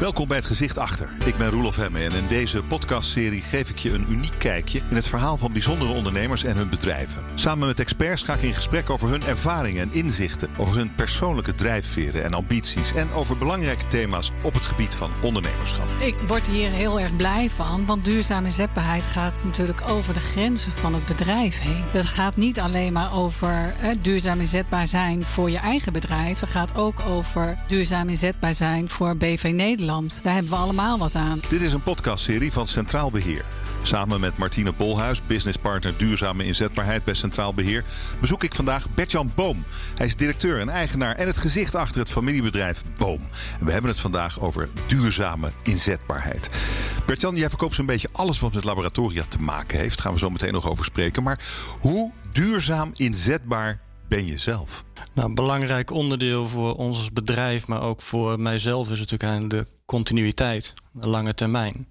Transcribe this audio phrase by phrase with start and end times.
[0.00, 1.08] Welkom bij het gezicht achter.
[1.24, 4.96] Ik ben Roelof Hemme en in deze podcastserie geef ik je een uniek kijkje in
[4.96, 7.22] het verhaal van bijzondere ondernemers en hun bedrijven.
[7.34, 11.54] Samen met experts ga ik in gesprek over hun ervaringen en inzichten, over hun persoonlijke
[11.54, 15.88] drijfveren en ambities en over belangrijke thema's op het gebied van ondernemerschap.
[15.98, 20.72] Ik word hier heel erg blij van, want duurzame inzetbaarheid gaat natuurlijk over de grenzen
[20.72, 21.84] van het bedrijf heen.
[21.92, 26.48] Dat gaat niet alleen maar over eh, duurzaam inzetbaar zijn voor je eigen bedrijf, dat
[26.48, 29.88] gaat ook over duurzaam inzetbaar zijn voor BV Nederland.
[29.90, 31.40] Daar hebben we allemaal wat aan.
[31.48, 33.44] Dit is een podcastserie van Centraal Beheer.
[33.82, 37.84] Samen met Martine Bolhuis, businesspartner duurzame inzetbaarheid bij Centraal Beheer,
[38.20, 39.64] bezoek ik vandaag Bertjan Boom.
[39.94, 43.18] Hij is directeur en eigenaar en het gezicht achter het familiebedrijf Boom.
[43.58, 46.50] En we hebben het vandaag over duurzame inzetbaarheid.
[47.06, 49.96] Bertjan, jij verkoopt zo'n beetje alles wat met laboratoria te maken heeft.
[49.96, 51.22] Daar gaan we zo meteen nog over spreken.
[51.22, 51.40] Maar
[51.80, 54.84] hoe duurzaam inzetbaar ben je zelf?
[55.12, 60.74] Nou, belangrijk onderdeel voor ons als bedrijf, maar ook voor mijzelf, is natuurlijk de continuïteit,
[60.92, 61.86] de lange termijn.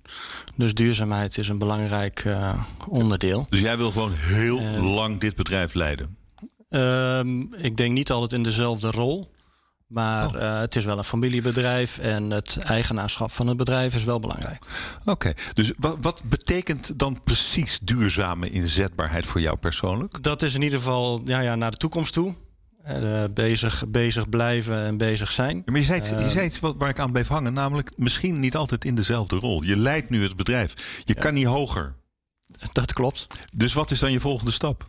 [0.55, 3.45] Dus duurzaamheid is een belangrijk uh, onderdeel.
[3.49, 6.17] Dus jij wil gewoon heel lang dit bedrijf leiden?
[6.69, 7.19] Uh,
[7.57, 9.31] ik denk niet altijd in dezelfde rol.
[9.87, 10.41] Maar oh.
[10.41, 14.65] uh, het is wel een familiebedrijf en het eigenaarschap van het bedrijf is wel belangrijk.
[15.05, 20.23] Oké, dus wat, wat, betekent dan precies duurzame inzetbaarheid voor jou persoonlijk?
[20.23, 22.33] Dat is in ieder geval ja, ja, naar de toekomst toe.
[22.87, 25.61] Uh, bezig, bezig blijven en bezig zijn.
[25.65, 28.39] maar je zei, iets, je zei iets wat, waar ik aan bleef hangen, namelijk misschien
[28.39, 29.63] niet altijd in dezelfde rol.
[29.63, 31.01] Je leidt nu het bedrijf.
[31.05, 31.95] Je kan niet hoger.
[32.71, 33.27] Dat klopt.
[33.55, 34.85] Dus wat is dan je volgende stap?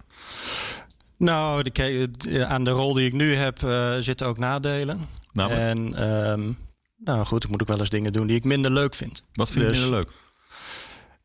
[1.16, 5.00] Nou, de, aan de rol die ik nu heb uh, zitten ook nadelen.
[5.32, 5.62] Namelijk?
[5.62, 6.58] En um,
[6.96, 9.24] nou goed, ik moet ook wel eens dingen doen die ik minder leuk vind.
[9.32, 10.08] Wat vind je dus, minder leuk?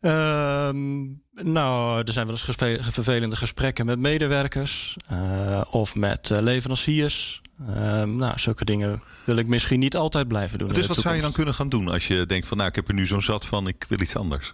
[0.06, 2.56] Um, nou, er zijn wel eens
[2.94, 7.42] vervelende gesprekken met medewerkers uh, of met uh, leveranciers.
[7.70, 10.74] Um, nou, zulke dingen wil ik misschien niet altijd blijven doen.
[10.74, 12.88] Dus wat zou je dan kunnen gaan doen als je denkt van nou, ik heb
[12.88, 14.54] er nu zo'n zat van, ik wil iets anders?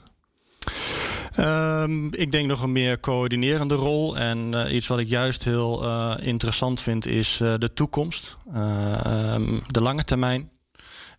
[1.40, 4.18] Um, ik denk nog een meer coördinerende rol.
[4.18, 8.38] En uh, iets wat ik juist heel uh, interessant vind, is uh, de toekomst.
[8.56, 10.50] Um, de lange termijn.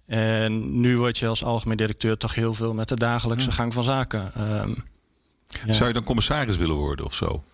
[0.07, 3.55] En nu word je als algemeen directeur toch heel veel met de dagelijkse ja.
[3.55, 4.61] gang van zaken.
[4.61, 4.85] Um,
[5.65, 5.73] ja.
[5.73, 7.45] Zou je dan commissaris willen worden of zo?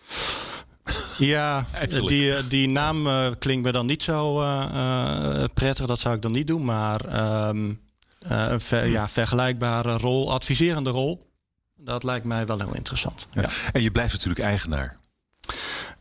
[1.18, 5.86] Ja, die, die naam uh, klinkt me dan niet zo uh, uh, prettig.
[5.86, 6.64] Dat zou ik dan niet doen.
[6.64, 7.00] Maar
[7.48, 7.80] um,
[8.18, 11.30] een ver, ja, vergelijkbare rol, adviserende rol.
[11.76, 13.26] Dat lijkt mij wel heel interessant.
[13.32, 13.42] Ja.
[13.42, 13.48] Ja.
[13.72, 14.96] En je blijft natuurlijk eigenaar.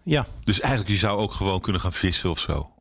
[0.04, 0.26] Ja.
[0.44, 2.72] Dus eigenlijk je zou ook gewoon kunnen gaan vissen of zo.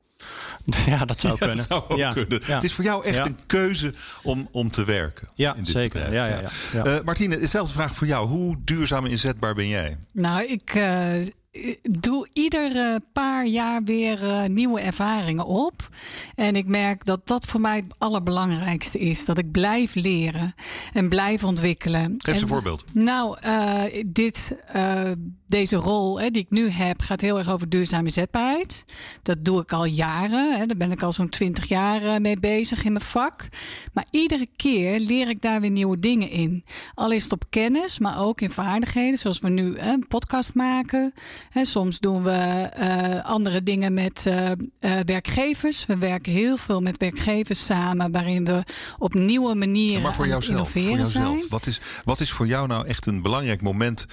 [0.86, 1.56] Ja, dat zou kunnen.
[1.56, 2.12] Dat zou ook ja.
[2.12, 2.40] kunnen.
[2.44, 5.28] Het is voor jou echt een keuze om, om te werken.
[5.34, 6.04] Ja, zeker.
[6.04, 6.14] Bedrijf.
[6.14, 6.40] Ja, ja,
[6.72, 6.84] ja.
[6.84, 6.98] ja.
[6.98, 8.28] Uh, Martine, dezelfde vraag voor jou.
[8.28, 9.96] Hoe duurzaam inzetbaar ben jij?
[10.12, 11.26] Nou, ik uh,
[11.82, 15.88] doe iedere paar jaar weer uh, nieuwe ervaringen op.
[16.34, 19.24] En ik merk dat dat voor mij het allerbelangrijkste is.
[19.24, 20.54] Dat ik blijf leren
[20.92, 22.14] en blijf ontwikkelen.
[22.18, 22.84] Geef eens een voorbeeld.
[22.94, 25.00] Nou, uh, dit, uh,
[25.46, 28.84] deze rol hè, die ik nu heb gaat heel erg over duurzame zetbaarheid.
[29.22, 30.52] Dat doe ik al jaren.
[30.58, 30.66] Hè.
[30.66, 33.48] Daar ben ik al zo'n twintig jaar mee bezig in mijn vak.
[33.92, 36.64] Maar iedere keer leer ik daar weer nieuwe dingen in.
[36.94, 39.18] Al is het op kennis, maar ook in vaardigheden.
[39.18, 41.12] Zoals we nu hè, een podcast maken.
[41.54, 45.86] Soms doen we uh, andere dingen met uh, uh, werkgevers.
[45.86, 48.62] We werken heel veel met werkgevers samen, waarin we
[48.98, 51.36] op nieuwe manieren ja, maar voor jouzelf, innoveren voor jouzelf.
[51.36, 51.48] zijn.
[51.48, 54.06] Wat is, wat is voor jou nou echt een belangrijk moment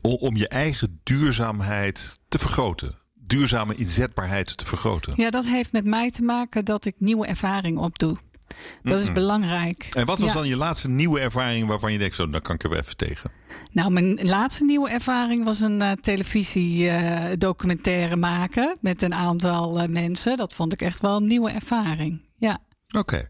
[0.00, 2.94] om je eigen duurzaamheid te vergroten?
[3.14, 5.12] Duurzame inzetbaarheid te vergroten?
[5.16, 8.16] Ja, dat heeft met mij te maken dat ik nieuwe ervaring opdoe.
[8.82, 9.14] Dat is mm -mm.
[9.14, 9.88] belangrijk.
[9.92, 10.38] En wat was ja.
[10.38, 13.30] dan je laatste nieuwe ervaring waarvan je denkt, zo, dan kan ik er even tegen?
[13.72, 19.88] Nou, mijn laatste nieuwe ervaring was een uh, televisiedocumentaire uh, maken met een aantal uh,
[19.88, 20.36] mensen.
[20.36, 22.20] Dat vond ik echt wel een nieuwe ervaring.
[22.36, 22.58] Ja.
[22.96, 22.98] Oké.
[22.98, 23.28] Okay.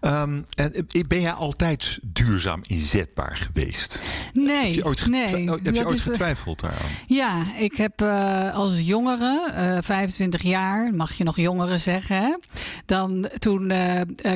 [0.00, 0.22] Ja.
[0.22, 4.00] Um, en ben jij altijd duurzaam inzetbaar geweest?
[4.32, 4.64] Nee.
[4.64, 6.90] Heb je ooit, nee, heb je ooit getwijfeld daaraan?
[7.06, 12.16] Ja, ik heb uh, als jongere, uh, 25 jaar, mag je nog jongere zeggen.
[12.16, 12.36] Hè?
[12.86, 13.72] Dan, toen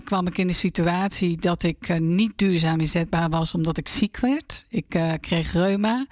[0.04, 4.64] kwam ik in de situatie dat ik niet duurzaam inzetbaar was omdat ik ziek werd.
[4.68, 4.86] Ik
[5.20, 6.06] kreeg reuma.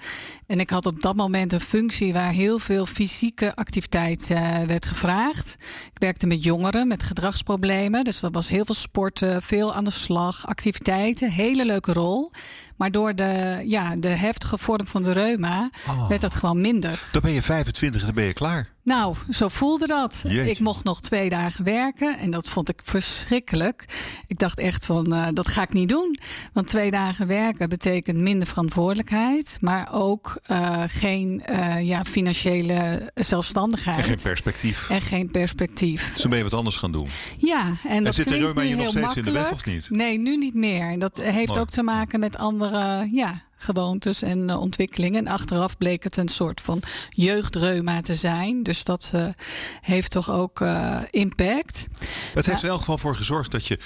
[0.47, 4.27] En ik had op dat moment een functie waar heel veel fysieke activiteit
[4.67, 5.55] werd gevraagd.
[5.93, 8.03] Ik werkte met jongeren met gedragsproblemen.
[8.03, 11.31] Dus dat was heel veel sporten, veel aan de slag, activiteiten.
[11.31, 12.31] Hele leuke rol.
[12.75, 16.07] Maar door de, ja, de heftige vorm van de reuma oh.
[16.07, 17.09] werd dat gewoon minder.
[17.11, 18.73] Dan ben je 25 en dan ben je klaar.
[18.83, 20.23] Nou, zo voelde dat.
[20.27, 20.49] Jeetje.
[20.49, 23.85] Ik mocht nog twee dagen werken en dat vond ik verschrikkelijk.
[24.27, 26.19] Ik dacht echt van, eh, dat ga ik niet doen.
[26.53, 33.97] Want twee dagen werken betekent minder verantwoordelijkheid, maar ook eh, geen eh, ja, financiële zelfstandigheid.
[33.97, 34.89] En geen perspectief.
[34.89, 36.11] En geen perspectief.
[36.13, 37.07] Dus dan ben je wat anders gaan doen.
[37.37, 39.77] Ja, en dat zit reuma nu je nog heel steeds in de weg, makkelijk.
[39.77, 39.99] of niet?
[39.99, 40.89] Nee, nu niet meer.
[40.91, 41.59] En Dat heeft Mooi.
[41.59, 45.25] ook te maken met andere ja, gewoontes en eh, ontwikkelingen.
[45.25, 48.63] En achteraf bleek het een soort van jeugdreuma te zijn.
[48.63, 49.25] Dus dat eh,
[49.81, 51.87] heeft toch ook eh, impact.
[52.33, 53.79] Het heeft er in elk geval voor gezorgd dat je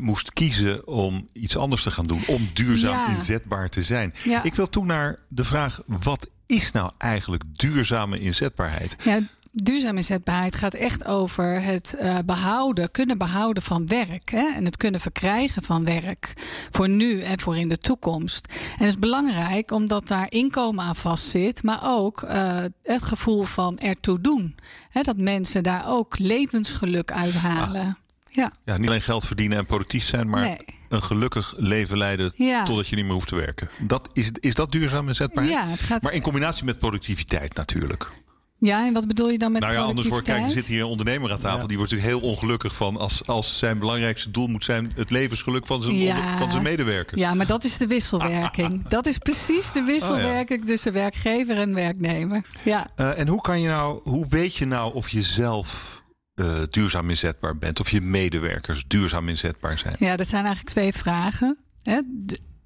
[0.00, 2.22] moest kiezen om iets anders te gaan doen.
[2.26, 3.08] Om duurzaam Ja.
[3.08, 4.12] inzetbaar te zijn.
[4.24, 4.42] Ja.
[4.42, 8.96] Ik wil toen naar de vraag: wat is nou eigenlijk duurzame inzetbaarheid?
[9.04, 9.20] Ja,
[9.62, 14.30] duurzame inzetbaarheid gaat echt over het eh, behouden, kunnen behouden van werk.
[14.30, 14.46] Hè?
[14.54, 16.32] En het kunnen verkrijgen van werk.
[16.70, 18.46] Voor nu en voor in de toekomst.
[18.48, 21.62] En het is belangrijk omdat daar inkomen aan vastzit.
[21.62, 24.56] Maar ook eh, het gevoel van ertoe doen.
[24.90, 25.02] Hè?
[25.02, 27.96] Dat mensen daar ook levensgeluk uithalen.
[28.24, 28.52] Ja.
[28.64, 30.58] Ja, niet alleen geld verdienen en productief zijn, maar Nee.
[30.88, 32.64] een gelukkig leven leiden Ja.
[32.64, 33.68] totdat je niet meer hoeft te werken.
[33.80, 34.72] Dat is, is dat?
[34.72, 38.12] Ja, het gaat- Maar in combinatie met productiviteit natuurlijk.
[38.58, 40.80] Ja, en wat bedoel je dan met nou ja, anders wordt, kijk, er zit hier
[40.80, 41.60] een ondernemer aan tafel.
[41.60, 41.66] Ja.
[41.66, 45.66] Die wordt natuurlijk heel ongelukkig van als, als zijn belangrijkste doel moet zijn het levensgeluk
[45.66, 46.16] van zijn, Ja.
[46.16, 47.20] onder- van zijn medewerkers.
[47.20, 48.82] Ja, maar dat is de wisselwerking.
[48.88, 52.44] Dat is precies de wisselwerking tussen werkgever en werknemer.
[52.64, 52.86] Ja.
[52.96, 56.02] Eh, en hoe kan je nou, hoe weet je nou of je zelf
[56.34, 59.96] eh, duurzaam inzetbaar bent, of je medewerkers duurzaam inzetbaar zijn?
[59.98, 61.58] Ja, dat zijn eigenlijk twee vragen.
[61.82, 62.00] Hè.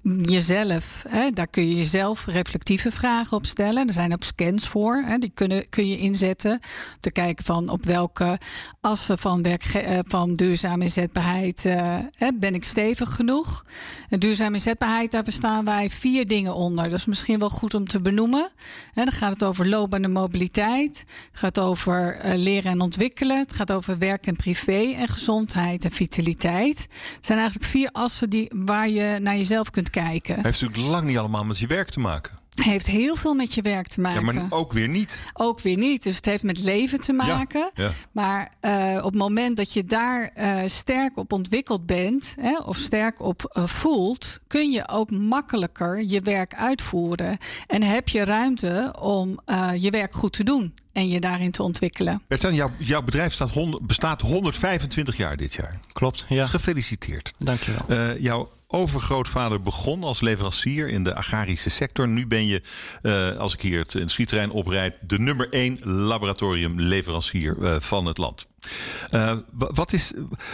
[0.03, 3.87] Jezelf, hè, daar kun je jezelf reflectieve vragen op stellen.
[3.87, 6.51] Er zijn ook scans voor, hè, die kunnen, kun je inzetten.
[6.51, 6.59] Om
[6.99, 8.39] te kijken van op welke
[8.79, 13.65] assen van, eh, van duurzame inzetbaarheid eh, hè, ben ik stevig genoeg.
[14.09, 16.89] En duurzame inzetbaarheid, daar verstaan wij vier dingen onder.
[16.89, 18.49] Dat is misschien wel goed om te benoemen.
[18.93, 21.05] Hè, dan gaat het over loopbane mobiliteit.
[21.31, 23.37] Het gaat over eh, leren en ontwikkelen.
[23.37, 26.87] Het gaat over werk en privé en gezondheid en vitaliteit.
[27.15, 30.35] Het zijn eigenlijk vier assen die, waar je naar jezelf kunt kijken.
[30.43, 32.39] Heeft natuurlijk lang niet allemaal met je werk te maken.
[32.55, 34.23] Heeft heel veel met je werk te Ja, maken.
[34.35, 35.19] maar ook weer niet.
[35.33, 36.03] Ook weer niet.
[36.03, 37.69] Dus het heeft met leven te maken.
[37.73, 37.89] ja.
[38.11, 42.77] Maar eh, op het moment dat je daar eh, sterk op ontwikkeld bent, hè, of
[42.77, 47.37] sterk op eh, voelt, kun je ook makkelijker je werk uitvoeren.
[47.67, 51.63] En heb je ruimte om eh, je werk goed te doen en je daarin te
[51.63, 52.21] ontwikkelen.
[52.27, 55.79] Bertjan, jouw, jouw bedrijf staat hond- bestaat 125 jaar dit jaar.
[55.93, 56.45] Klopt, ja.
[56.45, 57.33] Gefeliciteerd.
[57.37, 57.81] Dankjewel.
[57.87, 62.07] Eh, jouw overgrootvader begon als leverancier in de agrarische sector.
[62.07, 62.61] Nu ben je,
[63.01, 68.47] eh, als ik hier het industrieterrein oprijd, de nummer één laboratoriumleverancier eh, van het land.
[69.09, 70.11] Eh, wa- wat is,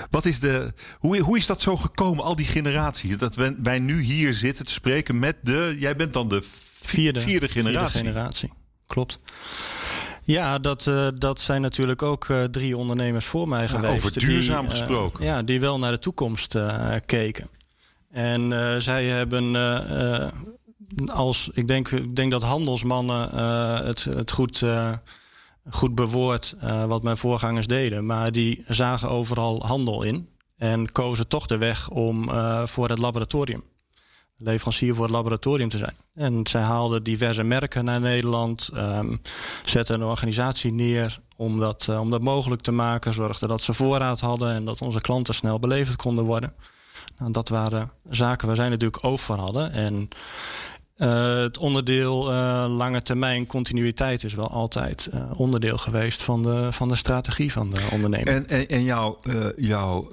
[0.09, 3.17] wat is de, hoe, hoe is dat zo gekomen, al die generaties?
[3.17, 5.75] Dat wij, wij nu hier zitten te spreken met de.
[5.79, 6.41] Jij bent dan de
[6.81, 7.97] vierde, vierde generatie.
[7.99, 8.51] generatie.
[8.87, 9.19] Klopt.
[10.23, 13.93] Ja, dat, dat zijn natuurlijk ook drie ondernemers voor mij geweest.
[13.93, 15.25] over die, duurzaam gesproken.
[15.25, 16.55] ja, die wel naar de toekomst
[17.05, 17.49] keken.
[18.09, 20.31] En eh, zij hebben eh, eh,
[21.07, 23.29] als, ik denk, ik denk dat handelsmannen
[23.85, 24.63] het, het goed,
[25.69, 26.55] goed bewoord
[26.87, 28.05] wat mijn voorgangers deden.
[28.05, 30.29] Maar die zagen overal handel in.
[30.57, 32.29] En kozen toch de weg om
[32.65, 33.63] voor het laboratorium
[34.37, 35.95] leverancier voor het laboratorium te zijn.
[36.13, 39.15] En zij haalden diverse merken naar Nederland, ehm,
[39.63, 44.19] zetten een organisatie neer om dat, om dat mogelijk te maken, zorgden dat ze voorraad
[44.19, 46.53] hadden en dat onze klanten snel beleverd konden worden.
[47.17, 49.71] Nou, dat waren zaken waar zij natuurlijk oog voor hadden.
[49.71, 50.07] En
[50.97, 56.67] eh, het onderdeel eh, lange termijn continuïteit is wel altijd eh, onderdeel geweest van de,
[56.71, 58.29] van de strategie van de onderneming.
[58.29, 59.19] En, en, en jouw,
[59.55, 60.09] jouw,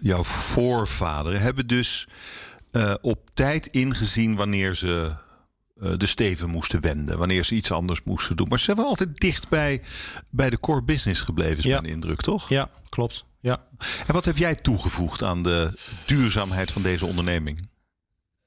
[0.00, 2.08] jouw voorvaderen hebben dus
[3.00, 5.10] op tijd ingezien wanneer ze
[5.96, 7.18] de steven moesten wenden.
[7.18, 8.48] Wanneer ze iets anders moesten doen.
[8.48, 9.82] Maar ze zijn wel altijd dicht bij,
[10.30, 11.80] bij de core business gebleven, is Ja.
[11.80, 12.48] mijn indruk, toch?
[12.48, 13.24] Ja, klopt.
[13.42, 13.60] Ja.
[14.06, 15.72] En wat heb jij toegevoegd aan de
[16.06, 17.68] duurzaamheid van deze onderneming?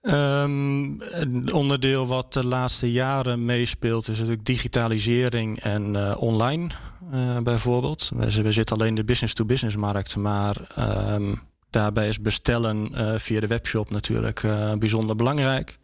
[0.02, 6.68] Ehm, een onderdeel wat de laatste jaren meespeelt is natuurlijk digitalisering en eh, online
[7.12, 8.12] eh, bijvoorbeeld.
[8.16, 11.34] We, we zitten alleen in de business-to-business markt, maar ehm,
[11.70, 14.42] daarbij is bestellen eh, via de webshop natuurlijk
[14.80, 15.78] bijzonder belangrijk.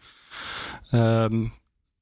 [0.89, 1.45] Ehm,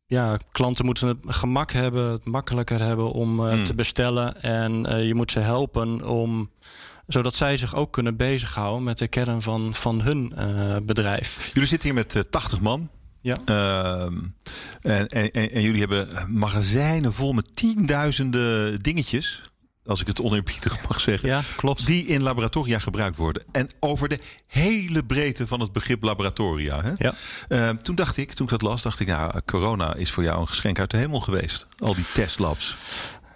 [0.05, 3.63] ja, klanten moeten het gemak hebben, het makkelijker hebben om Hmm.
[3.65, 4.41] te bestellen.
[4.41, 6.49] En je moet ze helpen om
[7.09, 11.49] zodat zij zich ook kunnen bezighouden met de kern van, van hun eh, bedrijf.
[11.53, 12.89] Jullie zitten hier met eh, 80 man.
[13.21, 13.37] Ja.
[13.45, 14.17] Ehm,
[14.81, 19.41] en, en, en, jullie hebben magazijnen vol met tienduizenden dingetjes.
[19.85, 21.29] Als ik het oneerbiedig mag zeggen.
[21.29, 21.85] Ja, klopt.
[21.85, 23.43] Die in laboratoria gebruikt worden.
[23.51, 26.81] En over de hele breedte van het begrip laboratoria.
[26.81, 26.91] Hè?
[26.97, 27.13] Ja.
[27.47, 30.39] Ehm, toen dacht ik, toen ik dat las, dacht ik, nou, corona is voor jou
[30.39, 31.67] een geschenk uit de hemel geweest.
[31.77, 32.75] Al die testlabs.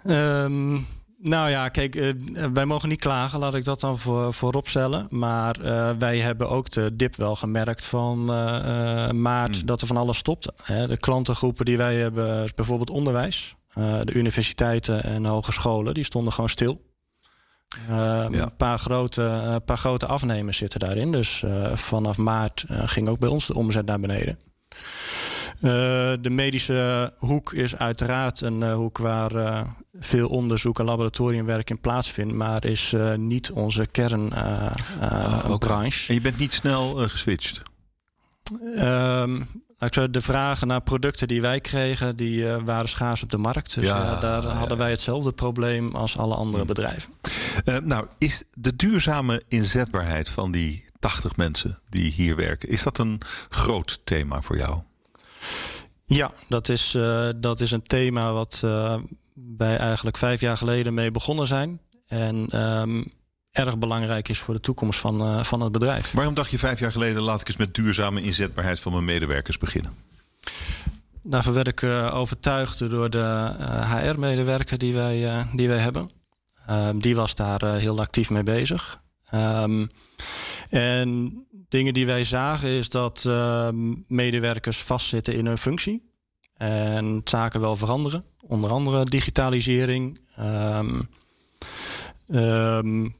[0.04, 0.78] Ehm,
[1.24, 2.12] nou ja, kijk, uh,
[2.52, 5.06] wij mogen niet klagen, laat ik dat dan voor, voorop stellen.
[5.10, 9.66] Maar uh, wij hebben ook de dip wel gemerkt van uh, maart hmm.
[9.66, 10.52] dat er van alles stopte.
[10.62, 13.54] Hè, de klantengroepen die wij hebben, bijvoorbeeld onderwijs.
[13.74, 16.82] de universiteiten en hogescholen, die stonden gewoon stil.
[17.88, 18.24] Ja.
[18.24, 21.12] Een paar grote, paar grote afnemers zitten daarin.
[21.12, 24.38] Dus vanaf maart ging ook bij ons de omzet naar beneden.
[25.64, 25.70] Uh,
[26.20, 29.60] de medische hoek is uiteraard een uh, hoek waar uh,
[29.98, 36.08] veel onderzoek en laboratoriumwerk in plaatsvindt, maar is niet onze kernbranche.
[36.08, 37.62] en je bent niet snel geswitcht?
[38.76, 39.46] Um,
[40.10, 43.74] de vragen naar producten die wij kregen, die waren schaars op de markt.
[43.74, 46.68] Dus ja, daar hadden wij hetzelfde probleem als alle andere hm.
[46.68, 47.12] bedrijven.
[47.82, 53.20] nou, is de duurzame inzetbaarheid van die 80 mensen die hier werken, is dat een
[53.48, 54.82] groot thema voor jou?
[56.04, 58.96] Ja, dat is, uh, dat is een thema wat uh,
[59.56, 61.80] wij eigenlijk vijf jaar geleden mee begonnen zijn.
[62.06, 63.12] En um,
[63.50, 66.12] erg belangrijk is voor de toekomst van, uh, van het bedrijf.
[66.12, 69.58] Waarom dacht je vijf jaar geleden, laat ik eens met duurzame inzetbaarheid van mijn medewerkers
[69.58, 69.92] beginnen?
[71.22, 71.82] Daarvoor werd ik
[72.12, 73.50] overtuigd door de
[73.94, 76.10] HR-medewerker die, wij, die wij hebben.
[76.66, 79.02] Ehm, die was daar heel actief mee bezig.
[79.34, 79.88] Um,
[80.70, 83.68] en Dingen die wij zagen is dat uh,
[84.08, 86.02] medewerkers vastzitten in hun functie.
[86.56, 88.24] En zaken wel veranderen.
[88.40, 90.18] Onder andere digitalisering.
[90.40, 91.08] Um,
[92.28, 93.14] um,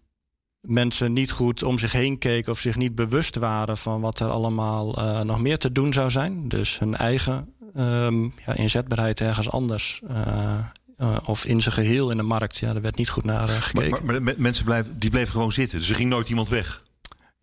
[0.61, 4.29] mensen niet goed om zich heen keken of zich niet bewust waren van wat er
[4.29, 6.49] allemaal uh, nog meer te doen zou zijn.
[6.49, 10.03] Dus hun eigen um, ja, inzetbaarheid ergens anders.
[10.11, 10.59] Uh,
[10.99, 12.57] uh, of in zijn geheel in de markt.
[12.57, 13.91] Ja, daar werd niet goed naar gekeken.
[13.91, 15.79] Maar, maar, maar mensen blijven, die bleven gewoon zitten.
[15.79, 16.83] Dus er ging nooit iemand weg.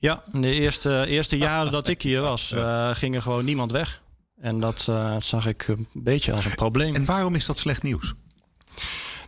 [0.01, 3.71] Ja, in de eerste, eerste jaren dat ik hier was, uh, ging er gewoon niemand
[3.71, 4.01] weg.
[4.39, 6.95] En dat uh, zag ik een beetje als een probleem.
[6.95, 8.13] En waarom is dat slecht nieuws?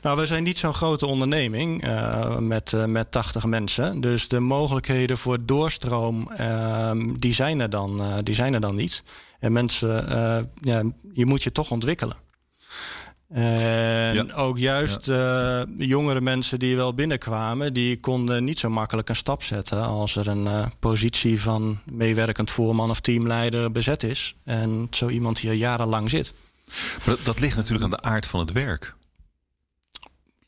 [0.02, 4.02] Nou, we zijn niet zo'n grote onderneming uh, met, met 80 mensen.
[4.02, 9.04] Dus de mogelijkheden voor doorstroom, ehm, die, zijn er dan, die zijn er dan niet.
[9.40, 9.90] En mensen,
[10.62, 12.23] ja, je moet je toch ontwikkelen.
[13.34, 15.66] En ook juist ja.
[15.78, 20.16] uh, jongere mensen die wel binnenkwamen, die konden niet zo makkelijk een stap zetten als
[20.16, 24.36] er een uh, positie van meewerkend voorman of teamleider bezet is.
[24.44, 26.34] En zo iemand hier jarenlang zit.
[27.06, 28.96] Maar dat, dat ligt natuurlijk aan de aard van het werk.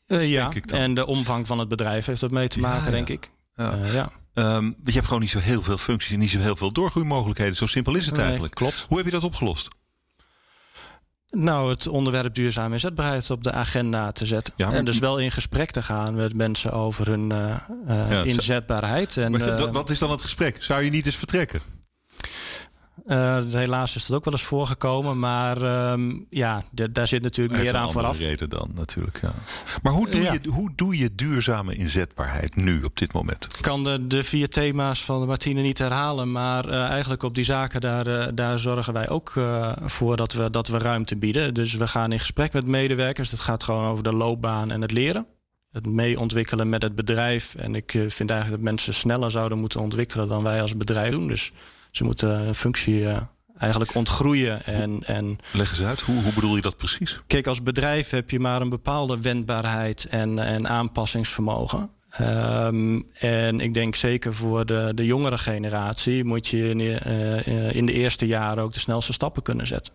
[0.08, 3.08] Uh, ja, en de omvang van het bedrijf heeft dat mee te maken, ja, denk
[3.08, 3.30] ik.
[3.54, 3.78] Ja.
[3.92, 4.10] ja.
[4.56, 7.56] Um, je hebt gewoon niet zo heel veel functies en niet zo heel veel doorgroeimogelijkheden.
[7.56, 8.54] Zo simpel is het eigenlijk.
[8.54, 8.84] klopt.
[8.88, 9.68] Hoe heb je dat opgelost?
[11.38, 14.54] Nou, het onderwerp duurzame inzetbaarheid op de agenda te zetten.
[14.56, 17.56] Ja, En dus wel in gesprek te gaan met mensen over hun uh,
[17.88, 19.16] uh, inzetbaarheid.
[19.16, 20.62] En, uh, wat is dan het gesprek?
[20.62, 21.60] Zou je niet eens vertrekken?
[23.06, 25.18] Uh, helaas is dat ook wel eens voorgekomen.
[25.18, 26.62] Maar um, ja,
[26.92, 28.18] daar zit natuurlijk meer aan vooraf.
[28.18, 29.18] reden dan natuurlijk.
[29.22, 29.32] Ja.
[29.82, 30.32] Maar hoe doe, ja.
[30.32, 33.44] je, hoe doe je duurzame inzetbaarheid nu op dit moment?
[33.44, 36.32] Ik kan de, de vier thema's van de Martine niet herhalen.
[36.32, 39.32] Maar uh, eigenlijk op die zaken daar, uh, daar zorgen wij ook
[39.84, 41.54] voor dat we, dat we ruimte bieden.
[41.54, 43.30] Dus we gaan in gesprek met medewerkers.
[43.30, 45.26] Het gaat gewoon over de loopbaan en het leren
[45.72, 47.54] het mee ontwikkelen met het bedrijf.
[47.54, 51.28] En ik vind eigenlijk dat mensen sneller zouden moeten ontwikkelen dan wij als bedrijf doen.
[51.28, 51.52] Dus
[51.96, 53.20] ze moeten een functie uh,
[53.58, 54.64] eigenlijk ontgroeien.
[54.64, 57.18] En, en Leg eens uit, hoe, hoe bedoel je dat precies?
[57.26, 61.90] Kijk, als bedrijf heb je maar een bepaalde wendbaarheid en, en aanpassingsvermogen.
[62.20, 67.86] Um, en ik denk zeker voor de, de jongere generatie moet je in, uh, in
[67.86, 69.92] de eerste jaren ook de snelste stappen kunnen zetten.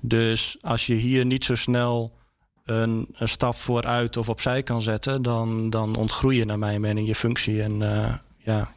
[0.00, 2.16] Dus als je hier niet zo snel
[2.64, 7.06] een, een stap vooruit of opzij kan zetten, dan, dan ontgroei je naar mijn mening
[7.06, 7.62] je functie.
[7.62, 8.70] En uh, ja,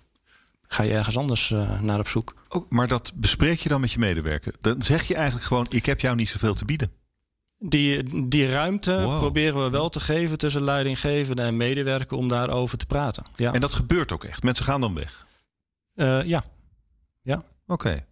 [0.67, 2.35] ga je ergens anders uh, naar op zoek.
[2.49, 4.53] Oh, maar dat bespreek je dan met je medewerker?
[4.59, 6.91] Dan zeg je eigenlijk gewoon: ik heb jou niet zoveel te bieden.
[7.59, 9.17] Die, die ruimte wow.
[9.17, 13.23] proberen we wel te geven tussen leidinggevende en medewerker om daarover te praten.
[13.35, 13.53] Ja.
[13.53, 14.43] En dat gebeurt ook echt.
[14.43, 15.25] Mensen gaan dan weg.
[15.95, 16.43] Uh, ja.
[17.21, 17.35] Ja.
[17.67, 17.73] Oké.
[17.73, 18.05] Okay.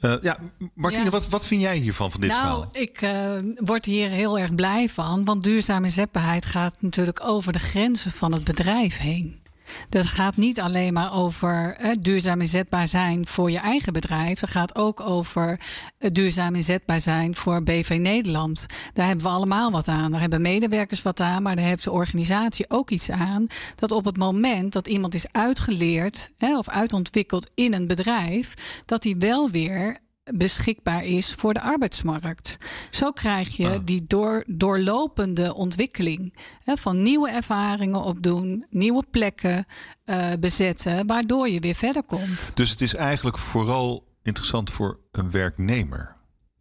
[0.00, 0.38] Uh, ja,
[0.74, 1.10] Martine, ja.
[1.10, 2.68] Wat, wat vind jij hiervan, van dit nou, verhaal?
[2.72, 5.24] Ik uh, word hier heel erg blij van.
[5.24, 9.42] Want duurzame inzetbaarheid gaat natuurlijk over de grenzen van het bedrijf heen.
[9.88, 14.40] Dat gaat niet alleen maar over duurzaam inzetbaar zijn voor je eigen bedrijf.
[14.40, 15.60] Het gaat ook over
[15.98, 18.66] uh, duurzaam inzetbaar zijn voor BV Nederland.
[18.92, 20.10] Daar hebben we allemaal wat aan.
[20.10, 23.46] Daar hebben medewerkers wat aan, maar daar heeft de organisatie ook iets aan.
[23.74, 28.54] Dat op het moment dat iemand is uitgeleerd of uitontwikkeld in een bedrijf,
[28.86, 30.02] dat hij wel weer
[30.32, 32.56] beschikbaar is voor de arbeidsmarkt.
[32.90, 33.80] Zo krijg je ah.
[33.84, 39.64] die door, doorlopende ontwikkeling hè, van nieuwe ervaringen opdoen, nieuwe plekken
[40.04, 42.56] uh, bezetten, waardoor je weer verder komt.
[42.56, 46.12] Dus het is eigenlijk vooral interessant voor een werknemer.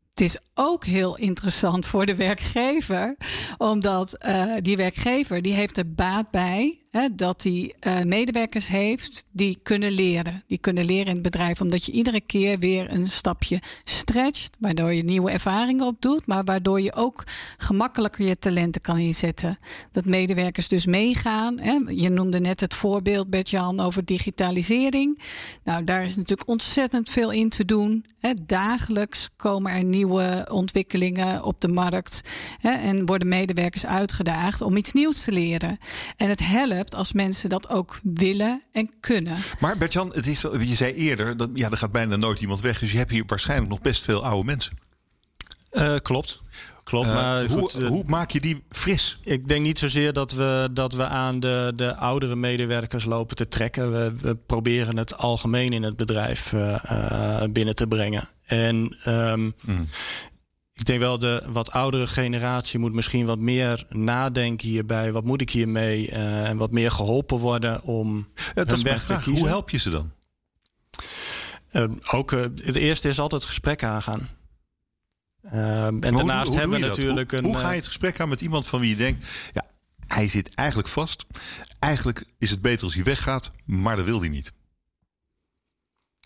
[0.10, 3.16] Het is ook heel interessant voor de werkgever.
[3.58, 9.60] Omdat uh, die werkgever die heeft er baat bij dat hij uh, medewerkers heeft die
[9.64, 10.44] kunnen leren.
[10.48, 14.94] Die kunnen leren in het bedrijf, omdat je iedere keer weer een stapje stretcht, waardoor
[14.94, 17.24] je nieuwe ervaringen opdoet, maar waardoor je ook
[17.58, 19.58] gemakkelijker je talenten kan inzetten.
[19.92, 21.60] Dat medewerkers dus meegaan.
[21.60, 21.80] Hè.
[21.88, 25.22] Je noemde net het voorbeeld, Bert-Jan, over digitalisering.
[25.64, 28.06] Nou, daar is natuurlijk ontzettend veel in te doen.
[28.20, 28.34] Hè.
[28.46, 32.22] Dagelijks komen er nieuwe ontwikkelingen op de markt
[32.60, 35.78] hè, en worden medewerkers uitgedaagd om iets nieuws te leren.
[36.18, 39.38] En het helpt als mensen dat ook willen en kunnen.
[39.60, 42.80] Maar Bertjan, het is, je zei eerder, dat, ja, er gaat bijna nooit iemand weg.
[42.80, 44.78] Dus je hebt hier waarschijnlijk nog best veel oude mensen.
[45.72, 46.42] Uh, klopt.
[46.84, 49.20] Klopt, uh, maar hoe, goed, uh, hoe, maak je die fris?
[49.24, 53.48] Ik denk niet zozeer dat we, dat we aan de, de oudere medewerkers lopen te
[53.48, 53.92] trekken.
[53.92, 56.54] We, we proberen het algemeen in het bedrijf
[57.50, 58.28] binnen te brengen.
[58.46, 59.88] En um, mm.
[60.76, 65.12] Ik denk wel de wat oudere generatie moet misschien wat meer nadenken hierbij.
[65.12, 66.10] Wat moet ik hiermee?
[66.10, 69.38] Uh, en wat meer geholpen worden om ja, dat weg te kiezen.
[69.38, 70.12] Hoe help je ze dan?
[71.72, 74.30] Uh, ook uh, het eerste is altijd het gesprek aangaan.
[75.42, 77.46] en daarnaast hoe, hoe hebben we natuurlijk hoe, een.
[77.46, 79.66] Hoe ga je het gesprek aan met iemand van wie je denkt, ja,
[80.08, 81.26] hij zit eigenlijk vast.
[81.80, 84.54] Eigenlijk is het beter als hij weggaat, maar dat wil hij niet.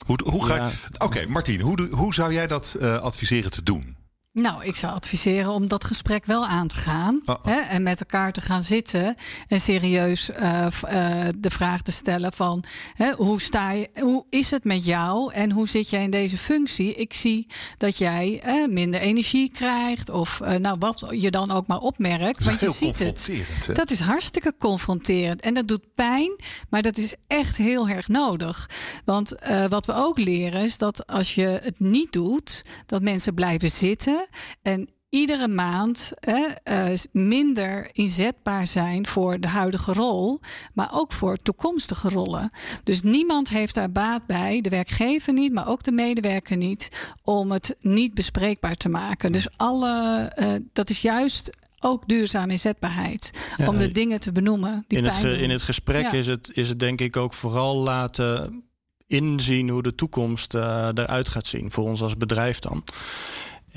[0.05, 0.71] Hoe, hoe ga ja.
[0.93, 3.96] Oké, okay, Martien, hoe, hoe zou jij dat adviseren te doen?
[4.41, 7.21] Nou, ik zou adviseren om dat gesprek wel aan te gaan.
[7.25, 7.45] Oh, oh.
[7.45, 9.15] Hè, en met elkaar te gaan zitten.
[9.47, 12.63] En serieus uh, uh, de vraag te stellen van
[12.93, 16.37] hè, hoe, sta je, hoe is het met jou en hoe zit jij in deze
[16.37, 16.93] functie?
[16.93, 20.09] Ik zie dat jij uh, minder energie krijgt.
[20.09, 22.43] Of nou, wat je dan ook maar opmerkt.
[22.43, 23.29] want je ziet het.
[23.65, 23.73] Hè?
[23.73, 25.41] Dat is hartstikke confronterend.
[25.41, 26.35] En dat doet pijn,
[26.69, 28.69] maar dat is echt heel erg nodig.
[29.05, 29.33] Want
[29.69, 34.25] wat we ook leren is dat als je het niet doet, dat mensen blijven zitten.
[34.61, 40.39] En iedere maand uh, minder inzetbaar zijn voor de huidige rol,
[40.73, 42.49] maar ook voor toekomstige rollen.
[42.83, 47.51] Dus niemand heeft daar baat bij, de werkgever niet, maar ook de medewerker niet, om
[47.51, 49.31] het niet bespreekbaar te maken.
[49.31, 53.31] Dus alle, uh, dat is juist ook duurzame inzetbaarheid.
[53.57, 54.83] Ja, om de dingen te benoemen.
[54.87, 56.11] Die in, het, in het gesprek ja.
[56.11, 58.63] is, het, is het denk ik ook vooral laten
[59.07, 61.71] inzien hoe de toekomst uh, eruit gaat zien.
[61.71, 62.83] Voor ons als bedrijf dan.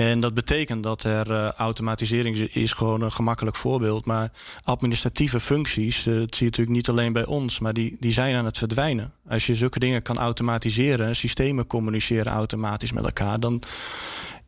[0.00, 4.04] En dat betekent dat er uh, automatisering is gewoon een gemakkelijk voorbeeld.
[4.04, 4.28] Maar
[4.64, 8.34] administratieve functies, uh, dat zie je natuurlijk niet alleen bij ons, maar die, die zijn
[8.34, 9.12] aan het verdwijnen.
[9.28, 13.62] Als je zulke dingen kan automatiseren, systemen communiceren automatisch met elkaar, dan,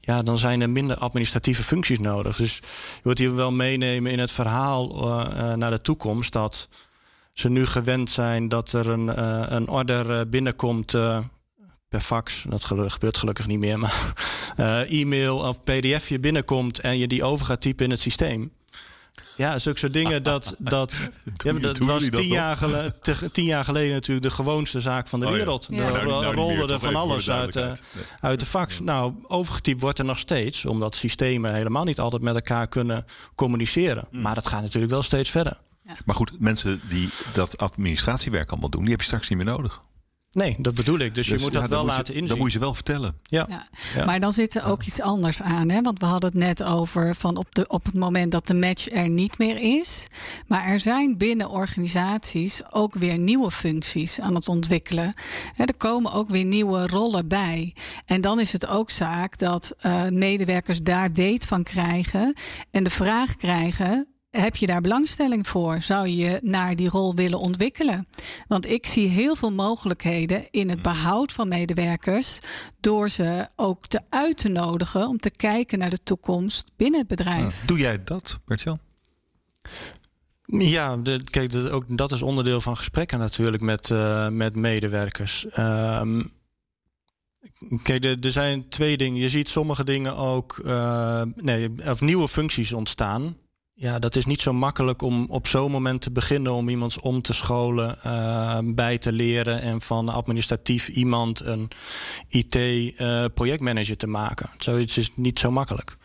[0.00, 2.36] ja, dan zijn er minder administratieve functies nodig.
[2.36, 6.68] Dus je wordt hier wel meenemen in het verhaal uh, naar de toekomst dat
[7.32, 9.22] ze nu gewend zijn dat er een,
[9.54, 10.94] een order binnenkomt
[11.92, 12.44] per fax.
[12.48, 13.78] Dat gebeurt gelukkig niet meer.
[13.82, 14.12] Maar
[14.56, 18.52] uh, e-mail of pdf je binnenkomt en je die over gaat typen in het systeem.
[19.36, 20.22] Ja, zulke soort dingen.
[20.22, 21.00] Dat, dat,
[21.34, 22.94] ja, dat was tien jaar, geleden,
[23.32, 25.66] tien jaar geleden natuurlijk de gewoonste zaak van de oh, wereld.
[25.70, 25.76] Ja.
[25.76, 27.72] Er nou, nou, rolde er van alles uit, uh,
[28.20, 28.80] uit de fax.
[28.80, 30.64] Nou, overgetypt wordt er nog steeds.
[30.64, 34.04] Omdat systemen helemaal niet altijd met elkaar kunnen communiceren.
[34.10, 34.20] Mm.
[34.20, 35.58] Maar dat gaat natuurlijk wel steeds verder.
[35.86, 35.96] Ja.
[36.04, 39.80] Maar goed, mensen die dat administratiewerk allemaal doen, die heb je straks niet meer nodig.
[40.32, 41.14] Nee, dat bedoel ik.
[41.14, 42.28] Dus, je moet dat wel laten inzien.
[42.28, 43.16] Dat moet je wel vertellen.
[43.22, 43.46] Ja.
[43.94, 44.04] ja.
[44.04, 45.70] Maar dan zit er ook iets anders aan.
[45.70, 45.80] Hè?
[45.80, 48.90] Want we hadden het net over van op, de, op het moment dat de match
[48.90, 50.06] er niet meer is.
[50.46, 55.14] Maar er zijn binnen organisaties ook weer nieuwe functies aan het ontwikkelen.
[55.56, 57.74] er komen ook weer nieuwe rollen bij.
[58.06, 62.34] En dan is het ook zaak dat uh, medewerkers daar weet van krijgen.
[62.70, 65.82] En de vraag krijgen heb je daar belangstelling voor?
[65.82, 68.06] Zou je naar die rol willen ontwikkelen?
[68.48, 72.38] Want ik zie heel veel mogelijkheden in het behoud van medewerkers.
[72.80, 77.08] door ze ook te uit te nodigen om te kijken naar de toekomst binnen het
[77.08, 77.64] bedrijf.
[77.66, 78.78] doe jij dat, Bertjan?
[80.46, 85.46] Ja, de, kijk, de, ook dat is onderdeel van gesprekken natuurlijk met, uh, met medewerkers.
[85.58, 86.32] Um,
[87.82, 89.20] Kijk, er, er zijn twee dingen.
[89.20, 93.36] Je ziet sommige dingen ook, uh, nee, of nieuwe functies ontstaan.
[93.74, 97.22] Ja, dat is niet zo makkelijk om op zo'n moment te beginnen om iemand om
[97.22, 101.70] te scholen, uh, bij te leren en van administratief iemand een
[102.28, 104.50] IT-projectmanager uh, te maken.
[104.58, 105.96] Zoiets is niet zo makkelijk.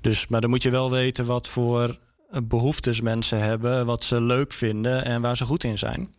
[0.00, 1.98] Dus, maar dan moet je wel weten wat voor
[2.40, 6.14] behoeftes mensen hebben, wat ze leuk vinden en waar ze goed in zijn.